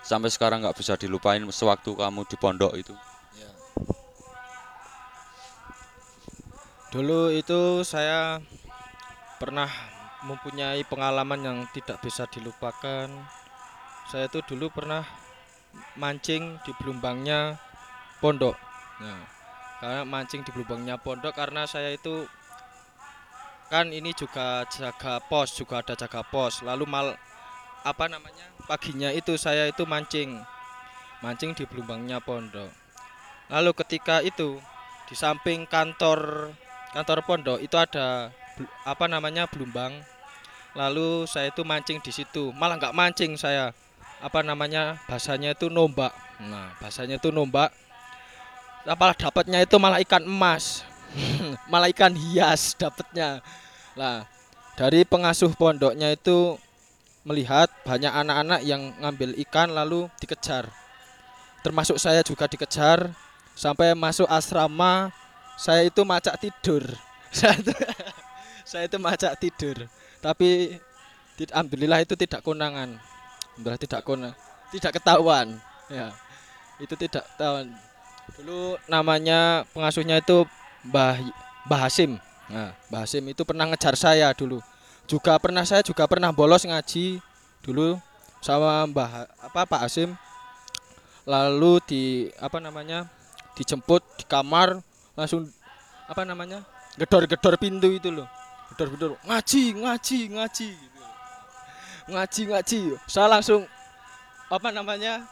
Sampai 0.00 0.32
sekarang 0.32 0.64
nggak 0.64 0.76
bisa 0.80 0.96
dilupain 0.96 1.44
sewaktu 1.52 1.92
kamu 1.92 2.24
di 2.24 2.36
pondok 2.40 2.72
itu. 2.80 2.96
Dulu 6.90 7.30
itu 7.30 7.86
saya 7.86 8.42
pernah 9.38 9.70
mempunyai 10.26 10.82
pengalaman 10.82 11.38
yang 11.38 11.58
tidak 11.70 12.02
bisa 12.02 12.26
dilupakan. 12.26 13.06
Saya 14.10 14.26
itu 14.26 14.42
dulu 14.42 14.74
pernah 14.74 15.06
mancing 15.94 16.58
di 16.66 16.74
belumbangnya 16.82 17.62
pondok. 18.18 18.58
Nah, 18.98 19.22
karena 19.78 20.02
mancing 20.02 20.42
di 20.42 20.50
belumbangnya 20.50 20.98
pondok 20.98 21.38
karena 21.38 21.62
saya 21.62 21.94
itu 21.94 22.26
kan 23.70 23.94
ini 23.94 24.10
juga 24.10 24.66
jaga 24.66 25.22
pos, 25.22 25.54
juga 25.54 25.86
ada 25.86 25.94
jaga 25.94 26.26
pos. 26.26 26.66
Lalu 26.66 26.90
mal 26.90 27.14
apa 27.86 28.10
namanya? 28.10 28.50
Paginya 28.66 29.14
itu 29.14 29.38
saya 29.38 29.70
itu 29.70 29.86
mancing. 29.86 30.42
Mancing 31.22 31.54
di 31.54 31.70
belumbangnya 31.70 32.18
pondok. 32.18 32.74
Lalu 33.46 33.70
ketika 33.78 34.26
itu 34.26 34.58
di 35.06 35.14
samping 35.14 35.70
kantor 35.70 36.50
kantor 36.90 37.22
pondok 37.22 37.58
itu 37.62 37.76
ada 37.78 38.34
apa 38.82 39.04
namanya 39.06 39.46
belumbang. 39.46 39.94
lalu 40.70 41.26
saya 41.26 41.50
itu 41.50 41.66
mancing 41.66 41.98
di 41.98 42.14
situ. 42.14 42.54
Malah 42.54 42.78
nggak 42.78 42.94
mancing 42.94 43.34
saya. 43.34 43.74
Apa 44.22 44.46
namanya 44.46 45.02
bahasanya 45.10 45.50
itu 45.50 45.66
nombak. 45.66 46.14
Nah 46.38 46.70
bahasanya 46.78 47.18
itu 47.18 47.34
nombak. 47.34 47.74
Apalah 48.86 49.18
dapatnya 49.18 49.66
itu 49.66 49.74
malah 49.82 49.98
ikan 50.06 50.22
emas. 50.22 50.86
Malah 51.72 51.90
ikan 51.90 52.14
hias 52.14 52.78
dapatnya. 52.78 53.42
Lah 53.98 54.30
dari 54.78 55.02
pengasuh 55.02 55.50
pondoknya 55.58 56.14
itu 56.14 56.54
melihat 57.26 57.66
banyak 57.82 58.08
anak-anak 58.08 58.60
yang 58.62 58.94
ngambil 59.02 59.34
ikan 59.42 59.74
lalu 59.74 60.06
dikejar. 60.22 60.70
Termasuk 61.66 61.98
saya 61.98 62.22
juga 62.22 62.46
dikejar 62.46 63.10
sampai 63.58 63.92
masuk 63.92 64.24
asrama 64.30 65.12
saya 65.60 65.84
itu 65.84 66.00
macak 66.08 66.40
tidur. 66.40 66.80
Saya 68.70 68.86
itu, 68.86 68.98
macak 69.02 69.34
tidur. 69.42 69.76
Tapi 70.22 70.78
alhamdulillah 71.52 72.06
itu 72.06 72.14
tidak 72.14 72.40
konangan. 72.40 72.96
Alhamdulillah 73.58 73.80
tidak 73.82 74.02
konang 74.06 74.34
tidak 74.70 75.02
ketahuan. 75.02 75.58
Ya 75.90 76.14
itu 76.80 76.94
tidak 76.96 77.26
ketahuan 77.34 77.74
dulu 78.38 78.78
namanya 78.86 79.66
pengasuhnya 79.74 80.22
itu 80.22 80.46
Mbah 80.86 81.18
Mbah 81.66 81.80
Hasim. 81.90 82.16
Nah 82.46 82.72
Mbah 82.88 83.04
Hasim 83.04 83.26
itu 83.26 83.42
pernah 83.42 83.66
ngejar 83.68 83.98
saya 83.98 84.30
dulu. 84.32 84.62
Juga 85.10 85.34
pernah 85.42 85.66
saya 85.66 85.82
juga 85.82 86.06
pernah 86.06 86.30
bolos 86.30 86.62
ngaji 86.62 87.18
dulu 87.66 87.98
sama 88.38 88.86
Mbah 88.86 89.28
apa 89.50 89.60
Pak 89.66 89.80
Hasim. 89.90 90.14
Lalu 91.26 91.82
di 91.84 92.04
apa 92.40 92.62
namanya 92.62 93.10
dijemput 93.58 94.00
di 94.16 94.24
kamar 94.24 94.80
langsung 95.20 95.44
apa 96.08 96.24
namanya? 96.24 96.64
Gedor-gedor 96.96 97.60
pintu 97.60 97.92
itu 97.92 98.08
loh. 98.08 98.24
Gedor-gedor 98.72 99.20
ngaji 99.28 99.76
ngaji 99.76 100.18
ngaji. 100.32 100.68
Gitu. 100.72 101.00
ngaji 102.08 102.42
ngaji. 102.48 102.80
Saya 103.04 103.28
langsung 103.28 103.68
apa 104.48 104.72
namanya? 104.72 105.28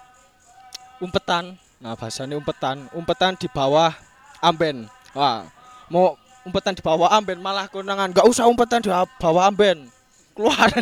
Umpetan. 1.01 1.57
Nah 1.81 1.97
bahasanya 1.97 2.37
umpetan. 2.37 2.85
Umpetan 2.93 3.33
di 3.41 3.49
bawah 3.49 3.97
amben. 4.45 4.85
Wah 5.17 5.49
mau 5.89 6.21
umpetan 6.45 6.77
di 6.77 6.85
bawah 6.85 7.09
amben 7.09 7.41
malah 7.41 7.65
konangan 7.73 8.13
nggak 8.13 8.29
usah 8.29 8.45
umpetan 8.45 8.85
di 8.85 8.93
bawah 9.17 9.49
amben. 9.49 9.89
Keluar 10.37 10.69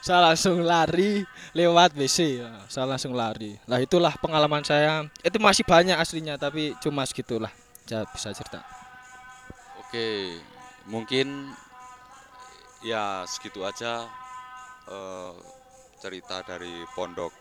saya 0.00 0.32
langsung 0.32 0.64
lari 0.64 1.24
lewat 1.52 1.92
WC 1.92 2.40
Nah, 2.40 2.64
saya 2.72 2.88
langsung 2.88 3.12
lari. 3.12 3.60
Lah 3.68 3.80
itulah 3.80 4.16
pengalaman 4.16 4.64
saya. 4.64 5.04
Itu 5.20 5.36
masih 5.36 5.64
banyak 5.68 5.96
aslinya 5.96 6.40
tapi 6.40 6.72
cuma 6.80 7.04
segitulah. 7.04 7.52
Saya 7.84 8.08
bisa 8.08 8.32
cerita. 8.32 8.64
Oke, 9.82 10.38
mungkin 10.88 11.52
ya 12.80 13.26
segitu 13.28 13.60
aja 13.66 14.08
eh, 14.88 15.32
cerita 16.00 16.40
dari 16.46 16.86
pondok 16.96 17.34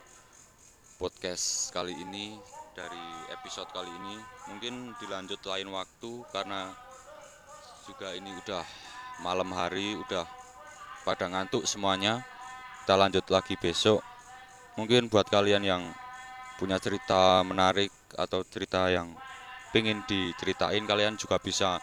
podcast 1.00 1.72
kali 1.72 1.96
ini 1.96 2.36
dari 2.76 3.06
episode 3.32 3.72
kali 3.72 3.88
ini. 3.88 4.16
Mungkin 4.52 4.98
dilanjut 5.00 5.40
lain 5.48 5.72
waktu 5.72 6.12
karena 6.36 6.76
juga 7.88 8.12
ini 8.16 8.36
udah 8.44 8.64
malam 9.24 9.52
hari, 9.52 9.96
udah 9.96 10.28
pada 11.08 11.28
ngantuk 11.28 11.64
semuanya. 11.64 12.24
Kita 12.90 12.98
lanjut 12.98 13.30
lagi 13.30 13.54
besok. 13.54 14.02
Mungkin 14.74 15.14
buat 15.14 15.30
kalian 15.30 15.62
yang 15.62 15.94
punya 16.58 16.82
cerita 16.82 17.46
menarik 17.46 17.94
atau 18.18 18.42
cerita 18.42 18.90
yang 18.90 19.14
pengen 19.70 20.02
diceritain 20.10 20.90
kalian 20.90 21.14
juga 21.14 21.38
bisa 21.38 21.78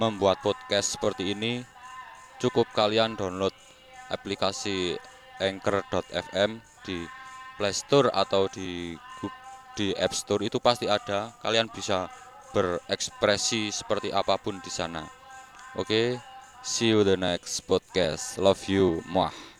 membuat 0.00 0.40
podcast 0.40 0.96
seperti 0.96 1.36
ini. 1.36 1.60
Cukup 2.40 2.72
kalian 2.72 3.20
download 3.20 3.52
aplikasi 4.08 4.96
anchor.fm 5.44 6.64
di 6.88 7.04
Play 7.60 7.76
Store 7.76 8.08
atau 8.16 8.48
di 8.48 8.96
di 9.76 9.92
App 9.92 10.16
Store. 10.16 10.40
Itu 10.40 10.56
pasti 10.56 10.88
ada. 10.88 11.36
Kalian 11.44 11.68
bisa 11.68 12.08
berekspresi 12.56 13.68
seperti 13.68 14.08
apa 14.08 14.40
pun 14.40 14.56
di 14.64 14.72
sana. 14.72 15.04
Oke 15.76 16.16
see 16.64 16.96
you 16.96 17.04
the 17.04 17.20
next 17.20 17.60
podcast. 17.68 18.40
Love 18.40 18.64
you. 18.72 19.04
Muah 19.04 19.55